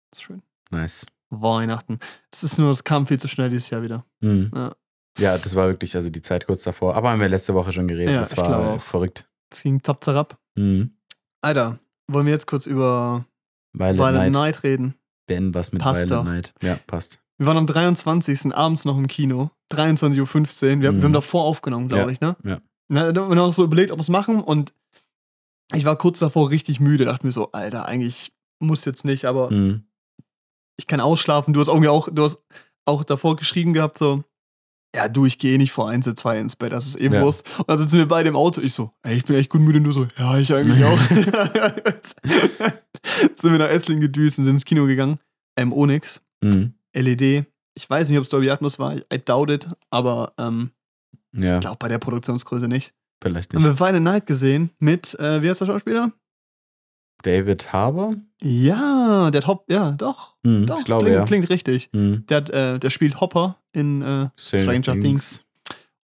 [0.09, 0.41] Das ist schön.
[0.71, 1.05] Nice.
[1.29, 1.99] Weihnachten.
[2.33, 4.03] Es ist nur, es kam viel zu schnell dieses Jahr wieder.
[4.21, 4.49] Mhm.
[4.55, 4.71] Ja.
[5.17, 6.95] Ja, das war wirklich, also die Zeit kurz davor.
[6.95, 8.13] Aber haben wir letzte Woche schon geredet.
[8.13, 8.81] Ja, das war auch.
[8.81, 9.27] verrückt.
[9.51, 10.37] Es ging zapp, zapp.
[10.55, 10.91] Mhm.
[11.41, 13.25] Alter, wollen wir jetzt kurz über
[13.73, 14.55] Violet, Violent Night.
[14.55, 14.95] Night reden?
[15.27, 16.23] Ben, was mit Passt Violet doch.
[16.23, 16.53] Night.
[16.61, 17.19] Ja, passt.
[17.37, 18.53] Wir waren am 23.
[18.53, 19.49] abends noch im Kino.
[19.71, 20.81] 23.15 Uhr.
[20.81, 20.97] Wir, Mhm.
[20.97, 22.35] wir haben davor aufgenommen, glaube Ja, ich, ne?
[22.43, 22.59] ja.
[22.87, 24.73] Na, wir haben uns so überlegt, ob wir es machen und
[25.73, 27.05] ich war kurz davor richtig müde.
[27.05, 29.83] Dachte mir so, Alter, eigentlich muss jetzt nicht, aber Mhm.
[30.77, 31.53] ich kann ausschlafen.
[31.53, 32.39] Du hast irgendwie auch, du hast
[32.85, 34.23] auch davor geschrieben gehabt, so,
[34.95, 37.21] ja, du, ich gehe nicht vor eins oder zwei ins Bett, das ist eben Ja.
[37.21, 37.45] Wurst.
[37.59, 38.59] Und dann sitzen wir beide im Auto.
[38.61, 39.77] Ich so, ey, ich bin echt gut müde.
[39.77, 40.99] Und du so, ja, ich eigentlich auch.
[43.35, 45.19] sind wir nach Esslingen gedüst und sind ins Kino gegangen.
[45.57, 46.73] Ähm, Onyx, Mhm.
[46.95, 47.45] LED.
[47.75, 48.95] Ich weiß nicht, ob es Dolby Atmos war.
[48.95, 49.67] I doubt it.
[49.89, 50.71] Aber ähm,
[51.33, 52.93] Ja, ich glaube bei der Produktionsgröße nicht.
[53.21, 53.77] vielleicht Haben wir nicht.
[53.77, 56.11] Final Night gesehen mit, äh, wie heißt der Schauspieler?
[57.23, 58.15] David Harbour?
[58.41, 60.35] Ja, der Top, ja, doch.
[60.43, 61.25] Mhm, Doch, ich glaube, klingt, ja.
[61.25, 61.89] klingt richtig.
[61.93, 62.25] Mhm.
[62.27, 65.45] Der, hat, äh, der spielt Hopper in äh, Stranger Stranger Things.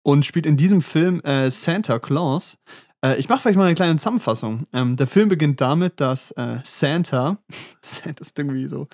[0.02, 2.58] und spielt in diesem Film äh, Santa Claus.
[3.04, 4.66] Äh, ich mache vielleicht mal eine kleine Zusammenfassung.
[4.72, 7.38] Ähm, der Film beginnt damit, dass äh, Santa,
[7.80, 8.88] Santa ist irgendwie so,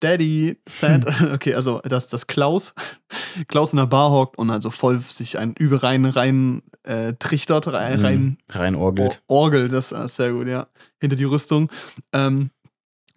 [0.00, 2.74] Daddy, Santa, okay, also dass, dass Klaus,
[3.48, 7.68] Klaus in der Bar hockt und also voll sich ein Übel rein, rein äh, trichtert,
[7.68, 8.04] rein, Mhm.
[8.04, 9.22] rein Rein orgelt.
[9.26, 10.66] Or Orgel, das ist sehr gut, ja.
[11.00, 11.70] Hinter die Rüstung.
[12.12, 12.50] Ähm,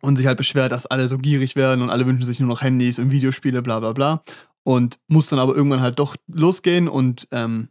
[0.02, 2.62] und sich halt beschwert, dass alle so gierig werden und alle wünschen sich nur noch
[2.62, 4.24] Handys und Videospiele, bla bla bla.
[4.64, 7.70] Und muss dann aber irgendwann halt doch losgehen und ähm,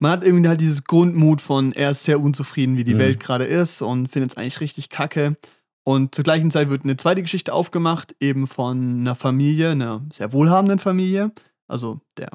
[0.00, 2.98] man hat irgendwie halt dieses Grundmut von, er ist sehr unzufrieden, wie die Mhm.
[2.98, 5.36] Welt gerade ist und findet es eigentlich richtig kacke.
[5.84, 10.32] Und zur gleichen Zeit wird eine zweite Geschichte aufgemacht, eben von einer Familie, einer sehr
[10.32, 11.32] wohlhabenden Familie.
[11.66, 12.28] Also der,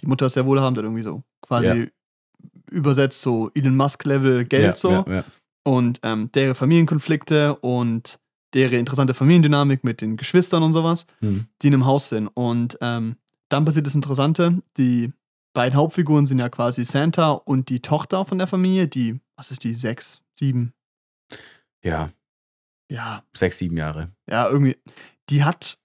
[0.00, 1.86] die Mutter ist sehr wohlhabend, hat irgendwie so quasi Ja.
[2.70, 4.90] übersetzt so Elon Musk-Level Geld ja, so.
[4.90, 5.24] Ja, ja.
[5.64, 8.18] Und ähm, deren Familienkonflikte und
[8.54, 11.46] deren interessante Familiendynamik mit den Geschwistern und sowas, Mhm.
[11.62, 12.28] die in einem Haus sind.
[12.28, 13.16] Und ähm,
[13.48, 15.12] dann passiert das Interessante, die
[15.52, 19.64] beiden Hauptfiguren sind ja quasi Santa und die Tochter von der Familie, die, was ist
[19.64, 20.72] die, sechs, sieben,
[21.82, 22.10] ja,
[22.90, 24.10] ja, sechs, sieben Jahre.
[24.28, 24.76] ja, irgendwie,
[25.30, 25.78] die hat,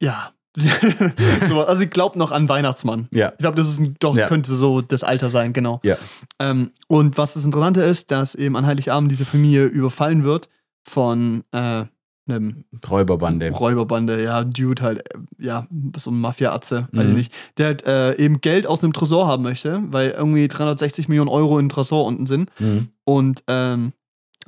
[0.00, 0.30] ja,
[1.48, 3.08] so, also sie glaubt noch an Weihnachtsmann.
[3.10, 4.28] Ja, Ich glaube, das ist ein, doch, Ja.
[4.28, 5.80] könnte so das Alter sein, genau.
[5.82, 5.96] Ja.
[6.38, 10.48] Ähm, und was das Interessante ist, dass eben an Heiligabend diese Familie überfallen wird
[10.86, 11.86] von äh,
[12.28, 13.50] einem Räuberbande.
[13.50, 17.16] Räuberbande, ja, Dude halt, äh, ja, so ein Mafia-Atze, weiß ich Mhm.
[17.16, 21.28] nicht, der halt, äh, eben Geld aus einem Tresor haben möchte, weil irgendwie 360 Millionen
[21.30, 22.88] Euro in Tresor unten sind Mhm.
[23.04, 23.92] und ähm,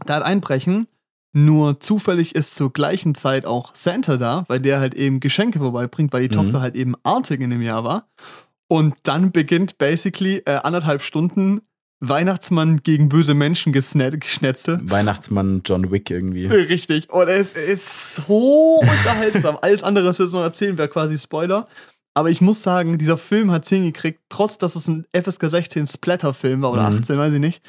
[0.07, 0.87] da halt einbrechen.
[1.39, 6.12] Nur zufällig ist zur gleichen Zeit auch Santa da, weil der halt eben Geschenke vorbeibringt,
[6.14, 6.43] weil die Mhm.
[6.45, 8.09] Tochter halt eben artig in dem Jahr war.
[8.68, 11.61] Und dann beginnt basically äh, anderthalb Stunden
[12.01, 14.80] Weihnachtsmann gegen böse Menschen geschnetzel.
[14.82, 16.47] Weihnachtsmann John Wick irgendwie.
[16.72, 17.12] Richtig.
[17.12, 19.59] Und es ist so unterhaltsam.
[19.61, 21.66] Alles andere, was wir jetzt noch erzählen, wäre quasi Spoiler.
[22.14, 25.87] Aber ich muss sagen, dieser Film hat es hingekriegt, trotz dass es ein FSK 16
[25.87, 26.97] Splatter-Film war oder Mhm.
[26.97, 27.62] 18, weiß ich nicht,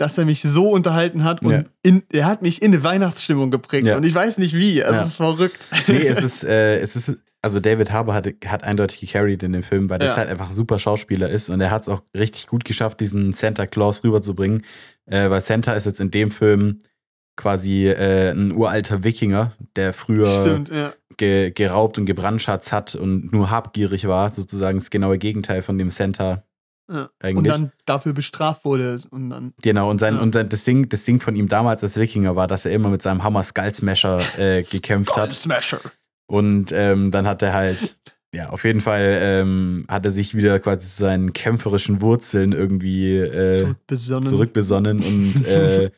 [0.00, 1.62] dass er mich so unterhalten hat und Ja.
[1.82, 3.86] in, er hat mich in eine Weihnachtsstimmung geprägt.
[3.86, 3.96] Ja.
[3.96, 4.80] Und ich weiß nicht wie.
[4.80, 5.02] Es Ja.
[5.02, 5.68] ist verrückt.
[5.86, 9.62] Nee, es ist, äh, es ist, also David Harbour hat, hat eindeutig gecarried in dem
[9.62, 12.46] Film, weil das halt einfach ein super Schauspieler ist und er hat es auch richtig
[12.46, 14.62] gut geschafft, diesen Santa Claus rüberzubringen,
[15.06, 16.80] äh, weil Santa ist jetzt in dem Film
[17.36, 20.92] quasi äh, ein uralter Wikinger, der früher Stimmt, ja.
[21.16, 25.90] ge geraubt und gebrandschatzt hat und nur habgierig war, sozusagen das genaue Gegenteil von dem
[25.90, 26.42] Santa
[26.90, 27.08] ja.
[27.34, 29.00] Und dann dafür bestraft wurde.
[29.10, 29.54] Und dann.
[29.62, 30.20] Genau, und sein, Ja.
[30.20, 32.88] und sein, das, Ding, das Ding von ihm damals als Wikinger war, dass er immer
[32.88, 35.32] mit seinem Hammer Skull Smasher äh, gekämpft Skull hat.
[35.32, 35.80] Smasher.
[36.26, 37.96] Und ähm, dann hat er halt,
[38.32, 43.16] ja, auf jeden Fall ähm, hat er sich wieder quasi zu seinen kämpferischen Wurzeln irgendwie
[43.16, 44.28] äh, Zurückbesonnen.
[44.28, 45.90] zurückbesonnen und äh,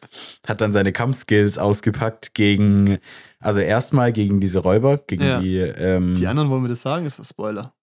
[0.46, 2.96] hat dann seine Kampfskills ausgepackt gegen,
[3.40, 5.40] also erstmal gegen diese Räuber, gegen Ja.
[5.40, 7.74] die, ähm, Die anderen wollen wir das sagen, ist das Spoiler.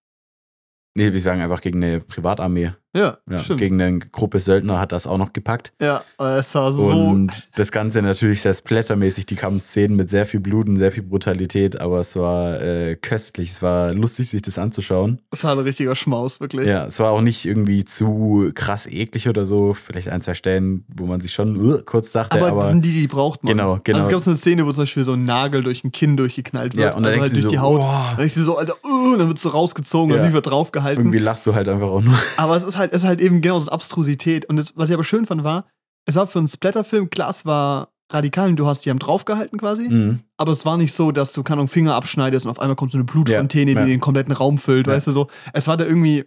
[0.96, 2.72] nee, wir sagen einfach gegen eine Privatarmee.
[2.96, 3.60] Ja, Ja, stimmt.
[3.60, 5.72] gegen eine Gruppe Söldner hat das auch noch gepackt.
[5.80, 6.02] ja,
[6.38, 6.84] es war so.
[6.86, 11.04] Und das Ganze natürlich sehr splattermäßig, die Kampfszenen mit sehr viel Blut und sehr viel
[11.04, 15.20] Brutalität, aber es war äh, köstlich, es war lustig, sich das anzuschauen.
[15.32, 16.68] Es war ein richtiger Schmaus, wirklich.
[16.68, 19.74] Ja, es war auch nicht irgendwie zu krass eklig oder so.
[19.74, 22.84] Vielleicht ein, zwei Stellen, wo man sich schon uh, kurz dachte, Aber, aber, das sind
[22.86, 23.52] die, die braucht man.
[23.56, 23.98] Genau, genau.
[24.00, 26.18] Also es gab so eine Szene, wo zum Beispiel so ein Nagel durch ein Kinn
[26.18, 26.92] durchgeknallt wird.
[26.92, 27.78] ja, und dann also halt du durch so, die Haut.
[27.80, 30.14] boah, Dann denkst du so, Alter, uh, dann wird so rausgezogen Ja.
[30.16, 31.04] und natürlich wird draufgehalten.
[31.06, 32.18] irgendwie lachst du halt einfach auch nur.
[32.38, 34.46] Aber es ist halt, es ist halt eben genau so eine Abstrusität.
[34.46, 35.68] Und das, was ich aber schön fand, war,
[36.08, 39.60] es war für einen Splatterfilm, klar, es war radikal und du hast die haben draufgehalten
[39.60, 39.84] quasi.
[39.88, 40.22] Mhm.
[40.38, 42.92] Aber es war nicht so, dass du, keine Ahnung, Finger abschneidest und auf einmal kommt
[42.92, 43.86] so eine Blutfontäne, Ja, ja.
[43.86, 44.94] die den kompletten Raum füllt, Ja.
[44.94, 45.28] weißt du so.
[45.54, 46.26] Es war da irgendwie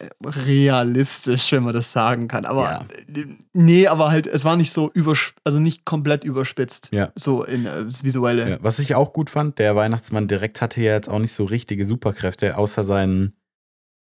[0.00, 2.44] äh, realistisch, wenn man das sagen kann.
[2.46, 6.88] Aber äh, nee, aber halt, es war nicht so überspitzt, also nicht komplett überspitzt.
[6.92, 7.12] Ja.
[7.14, 8.58] So in äh, das Visuelle.
[8.62, 11.84] Was ich auch gut fand, der Weihnachtsmann direkt hatte ja jetzt auch nicht so richtige
[11.84, 13.34] Superkräfte, außer seinen,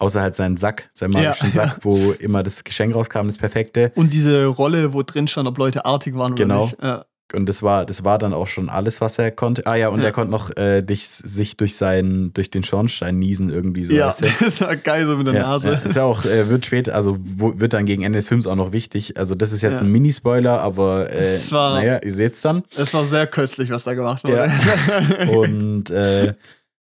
[0.02, 1.54] außer halt seinen Sack, seinen Ja, magischen ja.
[1.54, 3.92] Sack, wo immer das Geschenk rauskam, das Perfekte.
[3.94, 6.56] Und diese Rolle, wo drin stand, ob Leute artig waren Genau.
[6.56, 6.82] oder nicht.
[6.82, 7.04] Ja.
[7.34, 9.66] Und das war, das war dann auch schon alles, was er konnte.
[9.66, 10.06] Ah ja, und Ja.
[10.06, 13.94] er konnte noch äh, dich, sich durch seinen, durch den Schornstein niesen irgendwie so.
[13.94, 14.28] Ja, weißt du?
[14.44, 15.68] das war geil so mit der Ja, Nase.
[15.72, 15.78] ja.
[15.78, 18.54] Ist ja auch, äh, wird später, also wo, wird dann gegen Ende des Films auch
[18.56, 19.16] noch wichtig.
[19.16, 19.80] Also das ist jetzt Ja.
[19.80, 22.64] ein Mini-Spoiler, aber äh, war- naja, ihr seht's dann.
[22.76, 24.50] Es war sehr köstlich, was da gemacht wurde.
[25.38, 26.34] Und äh,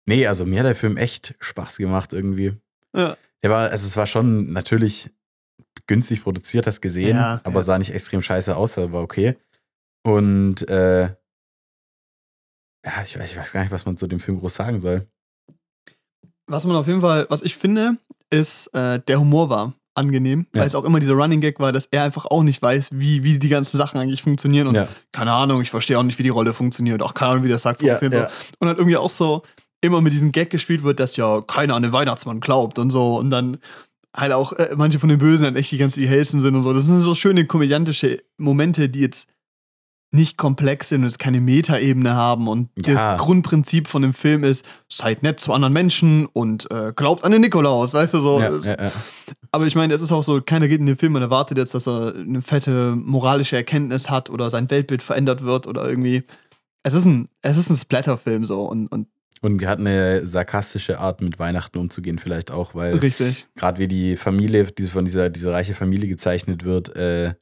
[0.08, 2.52] Nee, also mir hat der Film echt Spaß gemacht irgendwie.
[2.96, 3.16] Ja.
[3.42, 5.10] Der war, also es war schon natürlich
[5.86, 7.62] günstig produziert, hast gesehen, Ja, aber ja.
[7.62, 9.36] sah nicht extrem scheiße aus, aber war okay.
[10.04, 11.02] Und äh,
[12.84, 15.06] ja, ich, weiß- ich weiß gar nicht, was man zu dem Film groß sagen soll.
[16.48, 17.96] Was man auf jeden Fall, was ich finde,
[18.30, 20.60] ist, äh, der Humor war angenehm, Ja.
[20.60, 23.22] weil es auch immer dieser Running Gag war, dass er einfach auch nicht weiß, wie,
[23.24, 24.66] wie die ganzen Sachen eigentlich funktionieren.
[24.68, 27.02] Und Ja, keine Ahnung, ich verstehe auch nicht, wie die Rolle funktioniert.
[27.02, 28.22] Auch keine Ahnung, wie der Sack funktioniert.
[28.24, 28.28] ja.
[28.30, 28.54] So.
[28.60, 29.42] Und dann irgendwie auch so
[29.80, 33.16] immer mit diesem Gag gespielt wird, dass ja keiner an den Weihnachtsmann glaubt und so.
[33.16, 33.58] Und dann
[34.14, 36.62] halt auch äh, manche von den Bösen dann echt die ganz die hellsten sind und
[36.62, 36.72] so.
[36.72, 39.28] Das sind so schöne komödiantische Momente, die jetzt
[40.12, 42.48] nicht komplex sind und jetzt keine Metaebene haben.
[42.48, 43.16] Und Ja.
[43.16, 47.32] das Grundprinzip von dem Film ist, seid nett zu anderen Menschen und äh, glaubt an
[47.32, 48.40] den Nikolaus, weißt du so.
[48.40, 48.92] ja, ja.
[49.50, 51.74] aber ich meine, es ist auch so, keiner geht in den Film und erwartet jetzt,
[51.74, 56.22] dass er eine fette moralische Erkenntnis hat oder sein Weltbild verändert wird oder irgendwie.
[56.82, 59.08] Es ist ein, es ist ein Splatter-Film so und, und
[59.42, 63.46] Und hat eine sarkastische Art, mit Weihnachten umzugehen, vielleicht auch, weil richtig.
[63.54, 67.34] gerade wie die Familie, die von dieser, dieser reiche Familie gezeichnet wird, äh,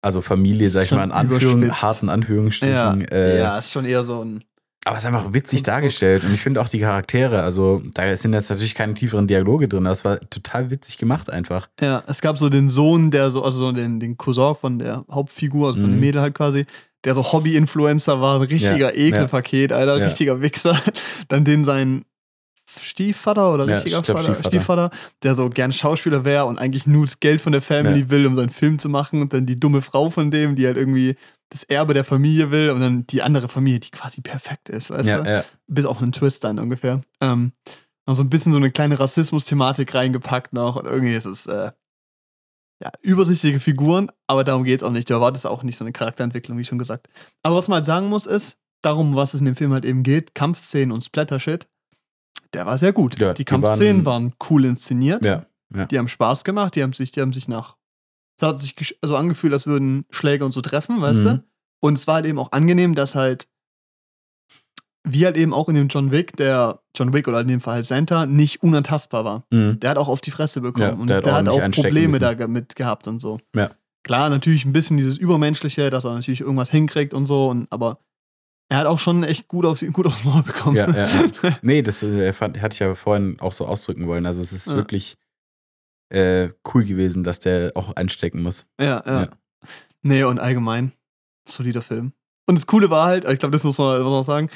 [0.00, 3.00] also Familie, sag ich mal, in Anführung, harten Anführungsstrichen.
[3.02, 4.44] Ja, äh, ja, ist schon eher so ein.
[4.84, 5.74] Aber es ist einfach witzig Kunstdruck.
[5.74, 6.24] dargestellt.
[6.24, 9.86] Und ich finde auch die Charaktere, also da sind jetzt natürlich keine tieferen Dialoge drin,
[9.86, 11.68] aber es war total witzig gemacht einfach.
[11.80, 15.04] Ja, es gab so den Sohn, der so, also so den, den Cousin von der
[15.08, 15.94] Hauptfigur, also von Mhm.
[15.94, 16.64] dem Mädel halt quasi,
[17.04, 20.04] der so Hobby-Influencer war, ein richtiger Ja, Ekelpaket, Alter, Ja.
[20.06, 20.80] richtiger Wichser.
[21.28, 22.04] Dann den sein
[22.80, 24.48] Stiefvater oder Ja, richtiger ich glaub, Vater, Stiefvater.
[24.48, 24.90] Stiefvater,
[25.22, 28.10] der so gern Schauspieler wäre und eigentlich nur das Geld von der Family Ja.
[28.10, 29.20] will, um seinen Film zu machen.
[29.20, 31.16] Und dann die dumme Frau von dem, die halt irgendwie
[31.50, 35.06] das Erbe der Familie will und dann die andere Familie, die quasi perfekt ist, weißt
[35.08, 35.30] Ja, du?
[35.30, 37.02] ja, Bis auf einen Twist dann ungefähr.
[37.20, 37.52] Ähm,
[38.06, 41.70] noch so ein bisschen so eine kleine Rassismus-Thematik reingepackt noch und irgendwie ist es äh,
[42.82, 45.08] ja, übersichtliche Figuren, aber darum geht es auch nicht.
[45.08, 47.08] Du erwartest auch nicht so eine Charakterentwicklung, wie schon gesagt.
[47.42, 50.02] Aber was man halt sagen muss, ist, darum, was es in dem Film halt eben
[50.02, 51.68] geht, Kampfszenen und Splatter-Shit,
[52.54, 53.18] der war sehr gut.
[53.20, 55.24] Ja, die die Kampfszenen waren- waren, cool inszeniert.
[55.24, 55.46] ja.
[55.90, 57.76] Die haben Spaß gemacht, die haben sich, die haben sich nach.
[58.38, 61.24] Es hat sich so angefühlt, als würden Schläge und so treffen, weißt Mhm.
[61.24, 61.44] du?
[61.80, 63.48] Und es war halt eben auch angenehm, dass halt,
[65.04, 67.74] wie halt eben auch in dem John Wick, der John Wick oder in dem Fall
[67.76, 69.44] halt Santa, nicht unantastbar war.
[69.50, 69.80] Mhm.
[69.80, 71.88] Der hat auch auf die Fresse bekommen Ja, und der der hat hat, ordentlich auch
[71.88, 72.20] Probleme müssen.
[72.20, 73.40] da ge- mit gehabt und so.
[73.54, 73.70] Ja.
[74.04, 77.98] Klar, natürlich ein bisschen dieses Übermenschliche, dass er natürlich irgendwas hinkriegt und so, und, aber
[78.68, 80.76] er hat auch schon echt gut, auf, gut aufs Maul bekommen.
[80.76, 81.58] Ja, ja, ja.
[81.62, 84.24] Nee, das äh, fand, hatte ich ja vorhin auch so ausdrücken wollen.
[84.26, 84.76] Also es ist Ja.
[84.76, 85.16] wirklich
[86.10, 88.66] äh, cool gewesen, dass der auch anstecken muss.
[88.80, 89.20] Ja, ja.
[89.22, 89.28] Ja.
[90.02, 90.92] Nee, und allgemein,
[91.48, 92.12] solider Film.
[92.46, 94.50] Und das Coole war halt, ich glaube, das muss man, muss man auch sagen,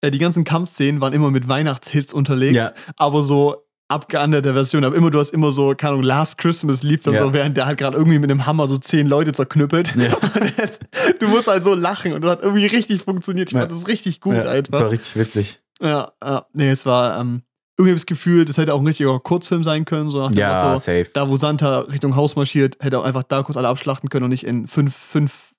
[0.00, 2.72] äh, die ganzen Kampfszenen waren immer mit Weihnachtshits unterlegt, Ja.
[2.96, 4.84] aber so abgeanderte Version.
[4.84, 7.22] Aber immer, du hast immer so, keine Ahnung, Last Christmas lief dann Ja.
[7.24, 9.94] so, während der halt gerade irgendwie mit einem Hammer so zehn Leute zerknüppelt.
[9.96, 10.14] Ja.
[10.58, 10.78] Das-
[11.18, 13.48] du musst halt so lachen und das hat irgendwie richtig funktioniert.
[13.48, 13.60] Ich Ja.
[13.60, 14.80] fand das richtig gut ja, Das einfach.
[14.80, 15.60] war richtig witzig.
[15.80, 17.42] Ja, ja, nee, es war, ähm,
[17.78, 20.64] irgendwie das Gefühl, das hätte auch ein richtiger Kurzfilm sein können, so nach dem Ja,
[20.64, 21.06] Motto, safe.
[21.14, 24.30] da wo Santa Richtung Haus marschiert, hätte auch einfach da kurz alle abschlachten können und
[24.30, 25.52] nicht in fünf, fünf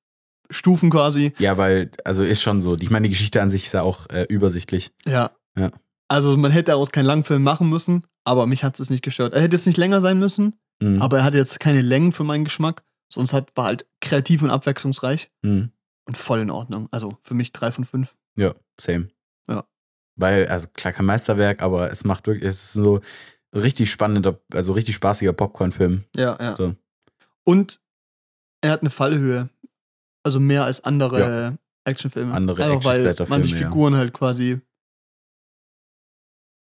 [0.52, 1.34] Stufen quasi.
[1.39, 2.76] Ja, weil, also ist schon so.
[2.78, 4.91] Ich meine, die Geschichte an sich ist ja auch äh, übersichtlich.
[5.06, 5.32] Ja.
[5.58, 5.72] Ja.
[6.08, 9.34] Also man hätte daraus keinen Langfilm machen müssen, aber mich hat es nicht gestört.
[9.34, 11.02] Er hätte es nicht länger sein müssen, Mhm.
[11.02, 12.84] aber er hatte jetzt keine Längen für meinen Geschmack.
[13.12, 15.72] Sonst hat, war halt kreativ und abwechslungsreich Mhm.
[16.08, 16.88] und voll in Ordnung.
[16.91, 18.16] Also für mich drei von fünf.
[18.38, 19.10] Ja, same.
[19.47, 19.66] Ja.
[20.16, 23.02] Weil, also klar, kein Meisterwerk, aber es macht wirklich, es ist so
[23.54, 26.06] richtig spannender, also richtig spaßiger Popcorn-Film.
[26.16, 26.56] Ja, ja.
[26.56, 26.76] So.
[27.43, 27.80] Und
[28.62, 29.50] er hat eine Fallhöhe.
[30.30, 32.32] Also mehr als andere Actionfilme.
[32.32, 33.58] Andere Einfach weil manche ja.
[33.58, 34.62] Figuren halt quasi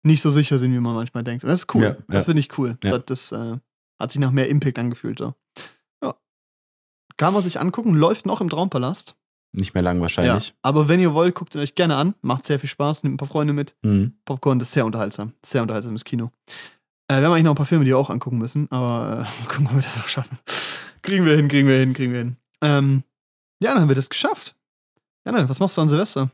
[0.07, 1.45] nicht so sicher sind, wie man manchmal denkt.
[1.45, 1.83] Und das ist cool.
[1.83, 2.21] Ja, das ja.
[2.23, 2.79] finde ich cool.
[2.81, 2.95] Das, Ja.
[2.97, 3.59] hat, das äh,
[4.01, 5.19] hat sich nach mehr Impact angefühlt.
[5.19, 5.35] So.
[6.03, 6.15] Ja.
[7.19, 9.17] Kann man sich angucken, läuft noch im Traumpalast.
[9.55, 10.49] Nicht mehr lang wahrscheinlich.
[10.49, 10.55] Ja.
[10.63, 12.15] Aber wenn ihr wollt, guckt ihn euch gerne an.
[12.23, 13.75] Macht sehr viel Spaß, nehmt ein paar Freunde mit.
[13.83, 14.15] Mhm.
[14.25, 15.35] Popcorn, das ist sehr unterhaltsam.
[15.45, 16.31] Sehr unterhaltsames Kino.
[17.09, 19.45] Äh, wir haben eigentlich noch ein paar Filme, die wir auch angucken müssen, aber äh,
[19.49, 20.39] gucken, ob wir das noch schaffen.
[21.03, 22.37] kriegen wir hin, kriegen wir hin, kriegen wir hin.
[22.63, 23.03] Ähm,
[23.63, 24.55] ja, dann haben wir das geschafft.
[25.25, 26.31] Ja, dann, was machst du an Silvester?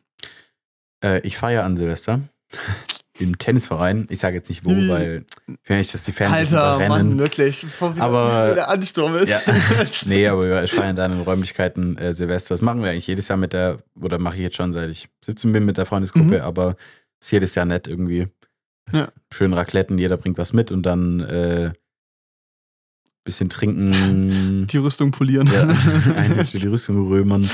[1.04, 2.20] Äh, ich feiere an Silvester
[3.18, 4.06] im Tennisverein.
[4.10, 4.88] Ich sage jetzt nicht wo, Wie?
[4.88, 5.24] weil
[5.62, 7.66] ich will nicht, dass die Fans Alter, Mann, wirklich.
[7.98, 9.28] Aber- der Ansturm ist.
[9.28, 9.40] Ja.
[10.06, 12.54] nee, aber ich feiere in deinen Räumlichkeiten äh, Silvester.
[12.54, 15.08] Das machen wir eigentlich jedes Jahr mit der, oder mache ich jetzt schon seit ich
[15.24, 16.40] 17 bin mit der Freundesgruppe, Mhm.
[16.42, 16.76] aber
[17.20, 18.28] ist jedes Jahr nett irgendwie.
[18.92, 19.08] Ja.
[19.32, 21.72] Schön Racletten, jeder bringt was mit und dann äh,
[23.28, 24.66] bisschen trinken.
[24.70, 25.46] Die Rüstung polieren.
[25.52, 25.64] ja,
[26.42, 27.48] die Rüstung römern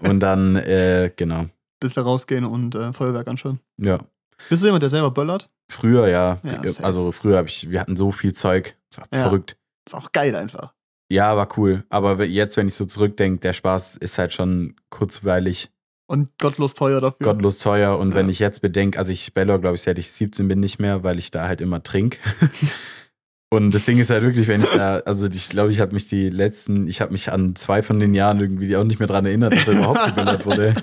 [0.00, 1.46] und dann, äh, genau.
[1.80, 3.60] Bis da rausgehen und äh, Feuerwerk anschauen.
[3.80, 3.98] Ja.
[4.48, 5.48] Bist du jemand, der selber böllert?
[5.70, 6.38] Früher, ja.
[6.42, 6.84] Ja, safe.
[6.84, 8.76] also früher habe ich, wir hatten so viel Zeug.
[8.90, 9.22] Das war Ja.
[9.24, 9.56] verrückt.
[9.86, 10.72] Ist auch geil einfach.
[11.10, 11.84] Ja, war cool.
[11.88, 15.70] Aber jetzt, wenn ich so zurückdenke, der Spaß ist halt schon kurzweilig.
[16.10, 17.18] Und gottlos teuer dafür.
[17.24, 17.98] gottlos teuer.
[17.98, 18.30] Und wenn Ja.
[18.32, 21.18] ich jetzt bedenke, also ich Bellor, glaube ich, seit ich 17 bin nicht mehr, weil
[21.18, 22.18] ich da halt immer trink.
[23.50, 26.06] Und das Ding ist halt wirklich, wenn ich da, also ich glaube, ich habe mich
[26.06, 29.24] die letzten, ich habe mich an zwei von den Jahren irgendwie auch nicht mehr dran
[29.24, 30.74] erinnert, dass er überhaupt gebellert wurde.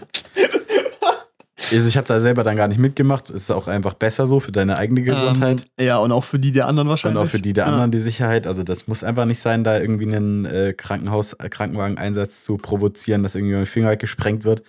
[1.72, 3.30] Also ich habe da selber dann gar nicht mitgemacht.
[3.30, 5.68] Ist auch einfach besser so für deine eigene Gesundheit.
[5.78, 7.24] Ähm, ja, und auch für die der anderen und wahrscheinlich.
[7.24, 7.72] auch für die der Ja.
[7.72, 8.46] anderen die Sicherheit.
[8.46, 13.24] Also das muss einfach nicht sein, da irgendwie einen äh, Krankenhaus, äh, Krankenwagen-Einsatz zu provozieren,
[13.24, 14.62] dass irgendwie mein Finger gesprengt wird.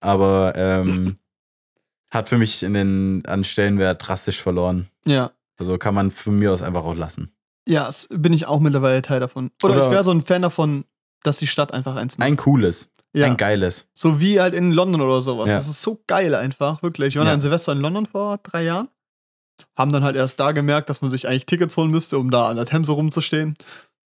[0.00, 1.16] Aber ähm,
[2.10, 4.86] hat für mich in den, an Stellenwert drastisch verloren.
[5.06, 5.32] Ja.
[5.58, 7.32] Also kann man von mir aus einfach auch lassen.
[7.68, 9.50] Ja, es bin ich auch mittlerweile Teil davon.
[9.62, 10.84] Oder, Oder- ich wäre so ein Fan davon,
[11.22, 12.26] dass die Stadt einfach eins macht.
[12.26, 13.26] Ein cooles, ja.
[13.26, 13.86] ein geiles.
[13.94, 15.48] So wie halt in London oder sowas.
[15.48, 15.56] Ja.
[15.56, 17.14] Das ist so geil einfach, wirklich.
[17.14, 17.34] Wir waren Ja.
[17.34, 18.88] an Silvester in London vor drei Jahren.
[19.76, 22.48] Haben dann halt erst da gemerkt, dass man sich eigentlich Tickets holen müsste, um da
[22.48, 23.54] an der Themse rumzustehen.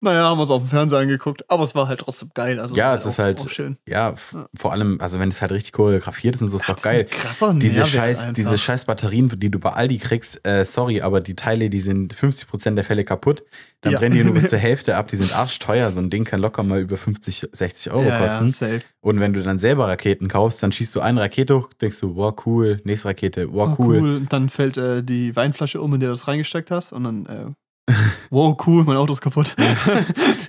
[0.03, 2.59] Naja, haben wir es auf dem Fernseher angeguckt, aber es war halt trotzdem geil.
[2.59, 3.77] Also Ja, es ist auch, halt- Auch schön.
[3.87, 4.15] Ja,
[4.57, 7.05] vor allem, also wenn es halt richtig choreografiert ist und so, ist doch Das geil.
[7.05, 8.33] krasser Diese Mehrwert scheiß, einfach.
[8.35, 12.15] diese scheiß Batterien, die du bei Aldi kriegst, äh, sorry, aber die Teile, die sind
[12.15, 13.43] 50% der Fälle kaputt.
[13.83, 13.99] Dann Ja.
[13.99, 15.91] brennen die nur bis zur Hälfte ab, die sind arschteuer.
[15.91, 18.83] So ein Ding kann locker mal über 50, 60 Euro ja, kosten.
[19.03, 22.17] Und wenn du dann selber Raketen kaufst, dann schießt du eine Rakete hoch, denkst du,
[22.17, 23.99] wow, cool, nächste Rakete, wow, Oh, cool.
[23.99, 26.93] Und dann fällt äh, die Weinflasche um, in der du das reingesteckt hast.
[26.95, 27.53] Und dann, äh,
[28.31, 29.55] wow, cool, mein Auto ist kaputt.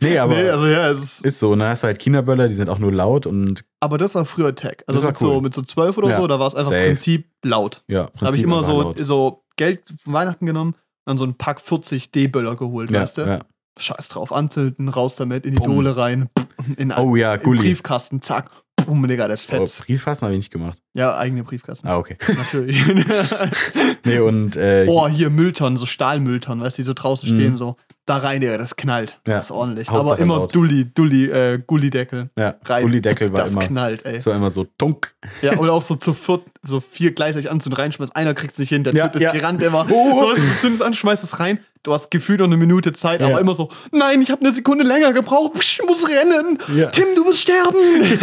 [0.01, 1.51] Nee, aber nee, also ja, es ist, ist so.
[1.51, 4.25] Und dann hast du halt Kinderböller, die sind auch nur laut und aber das war
[4.25, 4.77] früher Tech.
[4.87, 5.41] Also mit, so, cool.
[5.41, 6.85] mit so 12 oder Ja, so, da war es einfach safe.
[6.87, 7.83] Prinzip laut.
[7.87, 8.97] ja, Da habe ich Prinzip immer so, laut.
[8.99, 10.75] so Geld von Weihnachten genommen
[11.05, 13.21] dann so ein Pack 40 D-Böller geholt, Ja, weißt du?
[13.21, 13.39] ja.
[13.79, 15.75] Scheiß drauf, anzünden, raus damit, in die Bumm.
[15.75, 16.29] Dole rein,
[16.77, 17.37] in, Oh ja.
[17.37, 18.49] Briefkasten, zack,
[18.91, 19.85] bumm, Digga, das Oh, fetzt.
[19.85, 20.77] Briefkasten habe ich nicht gemacht.
[20.93, 22.17] Ja, eigene Briefkasten, Ah, okay.
[22.37, 22.77] natürlich.
[24.03, 27.35] Nee, und äh, oh, hier Mülltonnen, so Stahlmülltonnen, weißt du, die so draußen Mhm.
[27.37, 27.75] stehen, so.
[28.07, 29.21] Da rein, Digga, das knallt.
[29.27, 29.35] Ja.
[29.35, 29.87] Das ist ordentlich.
[29.89, 30.55] Hauptsache Aber immer laut.
[30.55, 32.29] Dulli, Dulli, äh, Gullideckel.
[32.37, 32.83] ja, rein.
[32.83, 34.19] Gullideckel war Das immer, knallt, ey.
[34.19, 35.13] so immer so tunk.
[35.43, 38.15] Ja, oder auch so zu viert, so vier gleichzeitig anzünden, reinschmeißt.
[38.15, 39.31] Einer kriegt es nicht hin, der Ja, Typ ist ja.
[39.31, 39.87] gerannt immer.
[39.89, 40.19] Oh.
[40.21, 41.59] So, du zündest an, schmeißt es rein.
[41.83, 43.27] Du hast gefühlt noch eine Minute Zeit, Ja.
[43.27, 46.59] aber immer so, nein, ich habe eine Sekunde länger gebraucht, ich muss rennen.
[46.91, 48.19] Tim, du wirst sterben.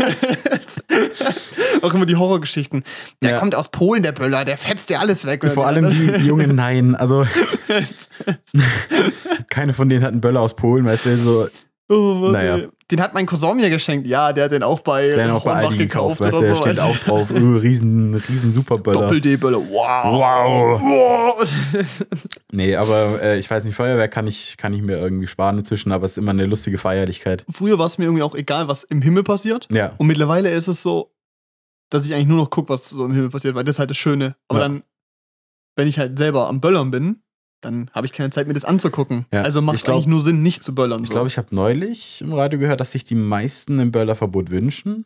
[1.82, 2.84] auch immer die Horrorgeschichten.
[3.20, 5.45] Der kommt aus Polen, der Böller, der fetzt dir alles weg.
[5.53, 6.95] Vor allem die Jungen, nein.
[6.95, 7.26] Also
[9.51, 11.49] keine von denen hat einen Böller aus Polen, weißt du, so
[11.89, 12.68] oh, Naja.
[12.91, 14.07] Den hat mein Cousin mir geschenkt.
[14.07, 16.62] Ja, der hat den auch bei der auch bei Hornbach Aldi gekauft, du, oder so.
[16.62, 19.03] steht auch drauf, uh, riesen, riesen Superböller.
[19.03, 19.59] Doppel-D-Böller.
[19.59, 20.80] Wow.
[20.80, 20.80] Wow.
[20.80, 21.55] wow.
[22.51, 25.93] Nee, aber äh, ich weiß nicht, Feuerwerk kann ich, kann ich mir irgendwie sparen inzwischen,
[25.93, 27.45] aber es ist immer eine lustige Feierlichkeit.
[27.51, 29.68] Früher war es mir irgendwie auch egal, was im Himmel passiert.
[29.70, 29.93] Ja.
[29.99, 31.12] Und mittlerweile ist es so,
[31.91, 33.91] dass ich eigentlich nur noch gucke, was so im Himmel passiert, weil das ist halt
[33.91, 34.34] das Schöne.
[34.49, 34.68] Aber Ja.
[34.68, 34.82] dann,
[35.76, 37.22] wenn ich halt selber am Böllern bin,
[37.61, 39.27] dann habe ich keine Zeit, mir das anzugucken.
[39.33, 41.03] Ja, Also macht es eigentlich nur Sinn, nicht zu böllern.
[41.03, 41.15] Ich so.
[41.15, 45.05] glaube, ich habe neulich im Radio gehört, dass sich die meisten ein Böllerverbot wünschen.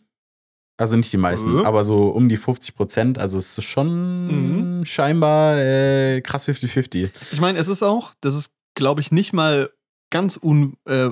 [0.78, 1.64] Also nicht die meisten, Äh?
[1.64, 3.18] aber so um die 50 Prozent.
[3.18, 4.84] Also es ist schon Mhm.
[4.86, 7.10] scheinbar äh, krass 50-50.
[7.32, 9.70] Ich meine, es ist auch, das ist, glaube ich, nicht mal
[10.10, 11.08] ganz un, äh,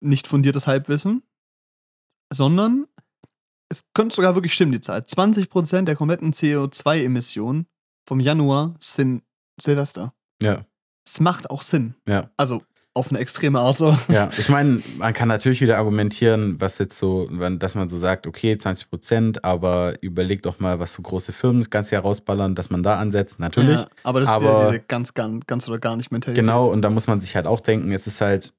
[0.00, 1.22] nicht fundiertes Halbwissen,
[2.32, 2.86] sondern
[3.68, 5.00] es könnte sogar wirklich stimmen, die Zahl.
[5.04, 7.66] 20% der kompletten CO2-Emissionen
[8.06, 9.22] vom Januar sind
[9.60, 10.12] Silvester.
[10.42, 10.64] Ja,
[11.06, 11.94] Es macht auch Sinn.
[12.08, 12.30] ja.
[12.36, 12.62] Also
[12.94, 13.94] auf eine extreme Art so.
[14.08, 17.26] Ja, ich meine, man kann natürlich wieder argumentieren, was jetzt so,
[17.58, 21.60] dass man so sagt, okay, 20 Prozent, aber überleg doch mal, was so große Firmen
[21.60, 23.38] das ganze Jahr rausballern, dass man da ansetzt.
[23.38, 23.80] Natürlich.
[23.80, 26.42] Ja, aber das ist Aber- wieder diese ganz, ganz, ganz oder gar nicht Mentalität.
[26.42, 28.54] Genau, und da muss man sich halt auch denken, es ist halt,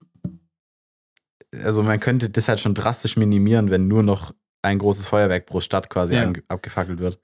[1.63, 5.61] also man könnte das halt schon drastisch minimieren, wenn nur noch ein großes Feuerwerk pro
[5.61, 6.32] Stadt quasi Ja.
[6.47, 7.19] abgefackelt wird.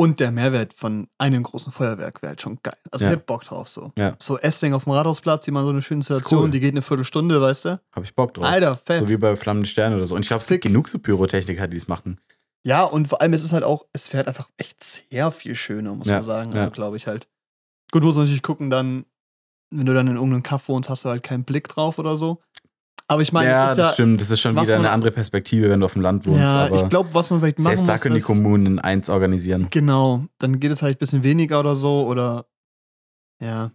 [0.00, 2.76] Und der Mehrwert von einem großen Feuerwerk wäre halt schon geil.
[2.90, 3.10] Also Ja.
[3.10, 3.92] ich hätte Bock drauf so.
[3.98, 4.14] Ja.
[4.18, 6.50] So Essling auf dem Rathausplatz, die mal so eine schöne Ist Installation, cool.
[6.50, 7.80] die geht eine Viertelstunde, weißt du?
[7.92, 8.44] Habe ich Bock drauf.
[8.46, 8.98] Alter, fett.
[9.00, 10.14] So wie bei Flammende Sterne oder so.
[10.14, 12.18] Und ich glaube, es gibt genug so Pyrotechniker, die es machen.
[12.62, 15.94] Ja, und vor allem, es ist halt auch, es fährt einfach echt sehr viel schöner,
[15.94, 16.54] muss Ja, man sagen.
[16.54, 17.26] Also glaube ich halt.
[17.92, 19.04] Gut, muss man natürlich gucken, dann,
[19.70, 22.40] wenn du dann in irgendeinem Kaff wohnst, hast du halt keinen Blick drauf oder so.
[23.10, 24.20] Aber ich meine, ja, das ja, stimmt.
[24.20, 26.38] Das ist schon wieder eine man- andere Perspektive, wenn du auf dem Land wohnst.
[26.40, 29.10] ja, aber ich glaube, was man vielleicht machen selbst da muss, können die Kommunen eins
[29.10, 29.66] organisieren.
[29.70, 32.46] Genau, dann geht es halt ein bisschen weniger oder so oder
[33.42, 33.72] ja.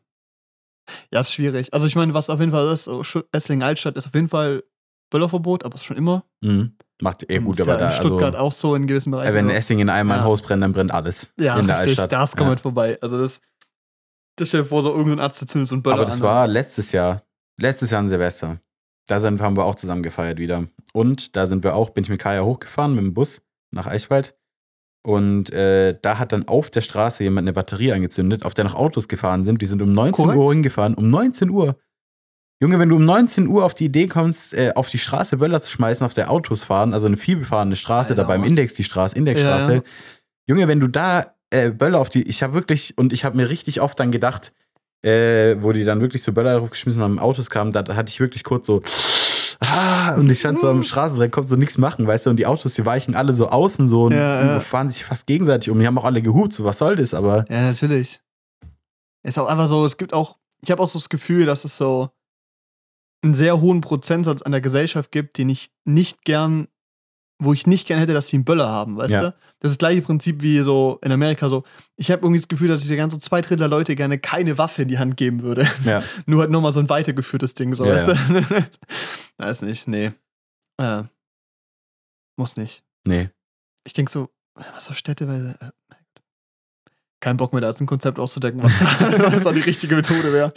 [1.12, 1.74] Ja, ist schwierig.
[1.74, 4.30] Also ich meine, was auf jeden Fall ist, so Schu- Essling Altstadt ist auf jeden
[4.30, 4.64] Fall
[5.12, 6.24] Böllerverbot, aber schon immer.
[6.42, 6.78] Mhm.
[7.02, 9.34] Macht eh gut, aber ja da, in Stuttgart also, auch so in gewissen Bereichen.
[9.34, 10.24] wenn aber- Essling in einem Ja.
[10.24, 12.12] Haus brennt, dann brennt alles ja, in der richtig, Altstadt.
[12.14, 12.48] das kommt ja.
[12.50, 12.98] halt vorbei.
[13.02, 13.42] Also das,
[14.38, 16.22] das stell dir vor, so irgendein Arzt zündet so ein Böller Aber das an.
[16.22, 17.22] war letztes Jahr.
[17.60, 18.60] Letztes Jahr an Silvester.
[19.08, 20.68] Da sind, haben wir auch zusammen gefeiert wieder.
[20.94, 23.42] Und da sind wir auch, bin ich mit Kaya hochgefahren mit dem Bus
[23.72, 24.36] nach Eichwald.
[25.06, 28.74] Und äh, da hat dann auf der Straße jemand eine Batterie angezündet, auf der noch
[28.74, 29.62] Autos gefahren sind.
[29.62, 30.40] Die sind um 19 Korrekt.
[30.40, 30.96] Uhr hingefahren.
[30.96, 31.78] Um 19 Uhr.
[32.60, 35.62] Junge, wenn du um 19 Uhr auf die Idee kommst, äh, auf die Straße Böller
[35.62, 38.44] zu schmeißen, auf der Autos fahren, also eine vielbefahrene Straße, Alter, da beim?
[38.44, 39.72] Index die Straße, Indexstraße.
[39.72, 39.84] Ja, ja.
[40.48, 43.50] Junge, wenn du da äh, Böller auf die, ich habe wirklich, und ich habe mir
[43.50, 44.54] richtig oft dann gedacht,
[45.06, 48.44] äh, wo die dann wirklich so Böller draufgeschmissen haben, Autos kamen, da hatte ich wirklich
[48.44, 48.82] kurz so,
[49.60, 52.48] ah, und ich stand so am Straßenrand, konnte so nichts machen, weißt du, und die
[52.48, 54.60] Autos, die weichen alle so außen so und Ja, ja.
[54.60, 55.80] fahren sich fast gegenseitig um.
[55.80, 58.22] Die haben auch alle gehupt, so was soll das, aber Ja, natürlich.
[59.24, 61.78] Ist auch einfach so, es gibt auch, ich habe auch so das Gefühl, dass es
[61.78, 62.10] so
[63.24, 66.68] einen sehr hohen Prozentsatz an der Gesellschaft gibt, den ich nicht gern,
[67.40, 69.22] wo ich nicht gern hätte, dass die einen Böller haben, weißt Ja.
[69.22, 69.28] du?
[69.60, 71.64] Das ist das gleiche Prinzip wie so in Amerika so.
[71.98, 74.18] Ich habe irgendwie das Gefühl, dass ich dir ganz so zwei Drittel der Leute gerne
[74.20, 75.68] keine Waffe in die Hand geben würde.
[75.84, 76.02] ja.
[76.26, 78.66] Nur halt nochmal so ein weitergeführtes Ding, so, Ja, weißt du?
[79.38, 80.12] Weiß nicht, nee.
[80.78, 81.04] Äh,
[82.38, 82.84] muss nicht.
[83.06, 83.30] Nee.
[83.84, 84.30] Ich denke so,
[84.74, 85.58] was so städteweise.
[87.22, 89.96] Äh, Kein Bock mehr, da jetzt ein Konzept auszudecken, was da, was da die richtige
[89.96, 90.54] Methode wäre.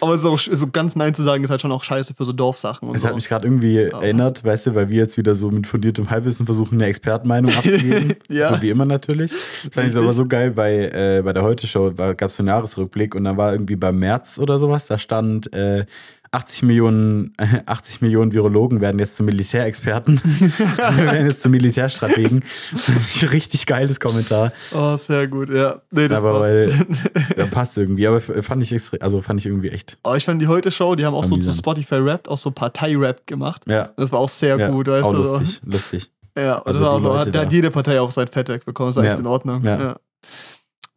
[0.00, 2.88] Aber so, so ganz Nein zu sagen, ist halt schon auch scheiße für so Dorfsachen
[2.88, 3.08] und Es so.
[3.08, 6.10] hat mich gerade irgendwie was- erinnert, weißt du, weil wir jetzt wieder so mit fundiertem
[6.10, 8.14] Halbwissen versuchen, eine Expertenmeinung abzugeben.
[8.28, 8.54] Ja.
[8.54, 9.32] So wie immer natürlich.
[9.64, 12.48] Das fand ich aber so geil bei, äh, bei der Heute-Show, gab es so einen
[12.48, 15.86] Jahresrückblick und dann war irgendwie beim März oder sowas, da stand äh,
[16.34, 17.34] 80 Millionen,
[17.66, 20.20] 80 Millionen Virologen werden jetzt zu Militärexperten.
[20.58, 22.44] wir werden jetzt zu Militärstrategen.
[23.32, 24.52] Richtig geiles Kommentar.
[24.74, 25.80] Oh, sehr gut, ja.
[25.90, 26.54] Nee, das Aber passt.
[26.54, 26.86] weil-
[27.36, 28.06] Da passt irgendwie.
[28.06, 29.96] Aber f- fand ich extra, also fand ich irgendwie echt.
[30.04, 31.52] oh, ich fand die Heute-Show, die haben auch so zu.
[31.52, 33.62] Spotify Rap, auch so Partei-Rap gemacht.
[33.66, 33.90] Ja.
[33.96, 35.24] Das war auch sehr ja gut, weißt auch du.
[35.24, 35.38] so.
[35.38, 36.10] lustig, lustig.
[36.36, 38.48] Ja, Also das war auch so, Leute hat, da hat jede Partei auch sein Fett
[38.48, 39.04] wegbekommen, ist Ja.
[39.04, 39.62] echt in Ordnung.
[39.64, 39.78] Ja.
[39.80, 39.96] Ja.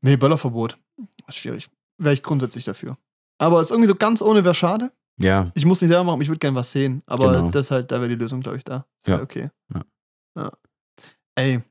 [0.01, 0.77] Nee, Böllerverbot.
[1.25, 1.67] Das ist schwierig.
[1.99, 2.97] Wäre ich grundsätzlich dafür.
[3.39, 4.91] Aber ist irgendwie so ganz ohne wäre schade.
[5.19, 7.01] Ja, Ich muss nicht selber machen, ich würde gerne was sehen.
[7.07, 7.49] Aber Genau.
[7.49, 8.85] das halt, da wäre die Lösung, glaube ich, da.
[8.99, 9.17] Ist Ja.
[9.17, 9.23] ja.
[9.23, 9.49] okay.
[9.73, 9.81] Ja.
[10.37, 10.51] ja.
[11.35, 11.61] Ey.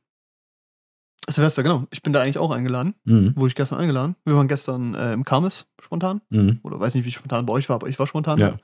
[1.29, 1.87] Silvester, genau.
[1.91, 2.95] Ich bin da eigentlich auch eingeladen.
[3.05, 3.35] mhm.
[3.37, 4.15] Wurde ich gestern eingeladen.
[4.25, 6.21] Wir waren gestern äh, im Kamis spontan.
[6.31, 6.61] Mhm.
[6.63, 8.39] Oder weiß nicht, wie spontan bei euch war, aber ich war spontan.
[8.39, 8.57] Ja.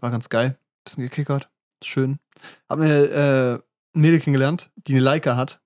[0.00, 0.58] War ganz geil.
[0.84, 1.50] Bisschen gekickert.
[1.84, 2.18] Schön.
[2.70, 3.62] Hab eine
[3.94, 5.60] äh, Mädel kennengelernt, die eine Leica hat.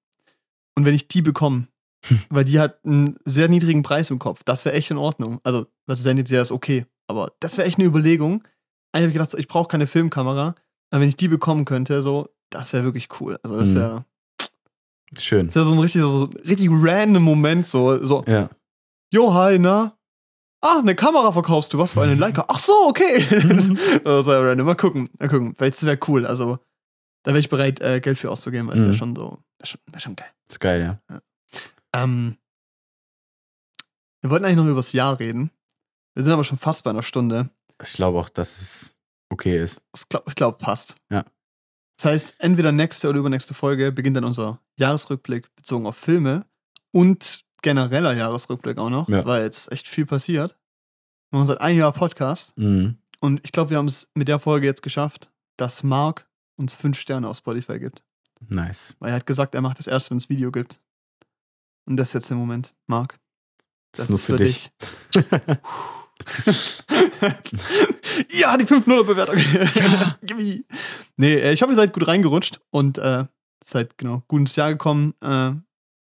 [0.77, 1.69] Und wenn ich die bekomme,
[2.31, 5.41] weil die hat einen sehr niedrigen Preis im Kopf, das wäre echt in Ordnung.
[5.45, 6.87] Also, was ist niedrig, das ist okay.
[7.07, 8.43] Aber das wäre echt eine Überlegung.
[8.93, 10.55] Eigentlich habe ich gedacht, so, ich brauche keine Filmkamera.
[10.91, 13.39] Aber wenn ich die bekommen könnte, so, das wäre wirklich cool.
[13.43, 13.75] Also, das Mhm.
[13.77, 14.05] wäre
[15.13, 15.47] Ist schön.
[15.47, 18.49] das wär so ein richtig, so, ein richtig random Moment, so, so, Ja.
[19.13, 19.97] Jo, hi, na?
[20.63, 22.45] Ah, eine Kamera verkaufst du, was für eine Leica?
[22.49, 23.25] Ach so, okay.
[24.05, 24.67] das ist ja random.
[24.67, 25.55] Mal gucken, mal gucken.
[25.57, 26.27] Vielleicht wäre cool.
[26.27, 26.59] Also,
[27.25, 28.97] da wäre ich bereit, äh, Geld für auszugeben, weil es wäre Mhm.
[28.97, 30.31] schon so, wäre schon, wär schon geil.
[30.49, 31.21] Ist geil, ja.
[31.95, 32.37] Ähm,
[34.21, 35.51] wir wollten eigentlich noch über das Jahr reden.
[36.15, 37.49] Wir sind aber schon fast bei einer Stunde.
[37.83, 38.97] Ich glaube auch, dass es
[39.31, 39.81] okay ist.
[39.97, 40.97] Ich glaube, glaub, passt.
[41.11, 41.25] Ja.
[41.97, 46.47] Das heißt, entweder nächste oder übernächste Folge beginnt dann unser Jahresrückblick bezogen auf Filme
[46.93, 49.25] und genereller Jahresrückblick auch noch, Ja.
[49.27, 50.57] weil jetzt echt viel passiert.
[51.31, 52.97] Wir machen seit einem Jahr Podcast Mhm.
[53.21, 56.27] und ich glaube, wir haben es mit der Folge jetzt geschafft, dass Mark
[56.57, 58.03] uns fünf Sterne auf Spotify gibt.
[58.49, 58.97] Nice.
[58.99, 60.81] Weil er hat gesagt, er macht das erst, wenn es Video gibt.
[61.85, 62.75] Und das ist jetzt der Moment.
[62.87, 63.19] Mark,
[63.93, 64.71] Das, ist nur für, dich.
[68.33, 69.37] ja, die 5-0-Bewertung.
[69.75, 70.17] Ja.
[71.17, 73.25] Nee, äh, ich hoffe, ihr seid gut reingerutscht und äh,
[73.63, 75.13] seid genau gut ins Jahr gekommen.
[75.23, 75.51] Äh,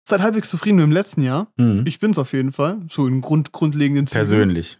[0.07, 1.47] seid halbwegs zufrieden mit dem letzten Jahr.
[1.57, 1.85] Mhm.
[1.87, 2.81] Ich bin's auf jeden Fall.
[2.91, 4.19] So in Grund, grundlegenden Zügen.
[4.19, 4.79] Persönlich.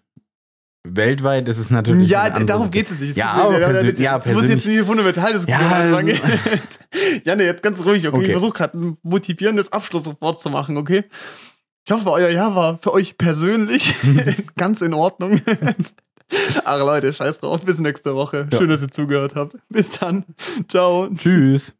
[0.87, 2.09] Weltweit ist es natürlich.
[2.11, 3.17] Ja, darum geht es nicht.
[3.17, 5.81] Ja, Das- aber das- persö- das- ja, das muss jetzt persönlich- nicht fundamental Diskussion Ja,
[5.81, 6.19] anfangen.
[7.25, 8.17] ja, nee, jetzt ganz ruhig, okay?
[8.17, 8.27] Okay.
[8.27, 11.05] Ich versuche gerade ein motivierendes Abschlusswort zu machen, okay?
[11.87, 13.95] Ich hoffe, euer Jahr war für euch persönlich
[14.57, 15.41] ganz in Ordnung.
[16.65, 17.63] Ach Leute, scheiß drauf.
[17.65, 18.47] Bis nächste Woche.
[18.51, 18.59] Ja.
[18.59, 19.57] Schön, dass ihr zugehört habt.
[19.69, 20.25] Bis dann.
[20.69, 21.09] Ciao.
[21.09, 21.75] Tschüss.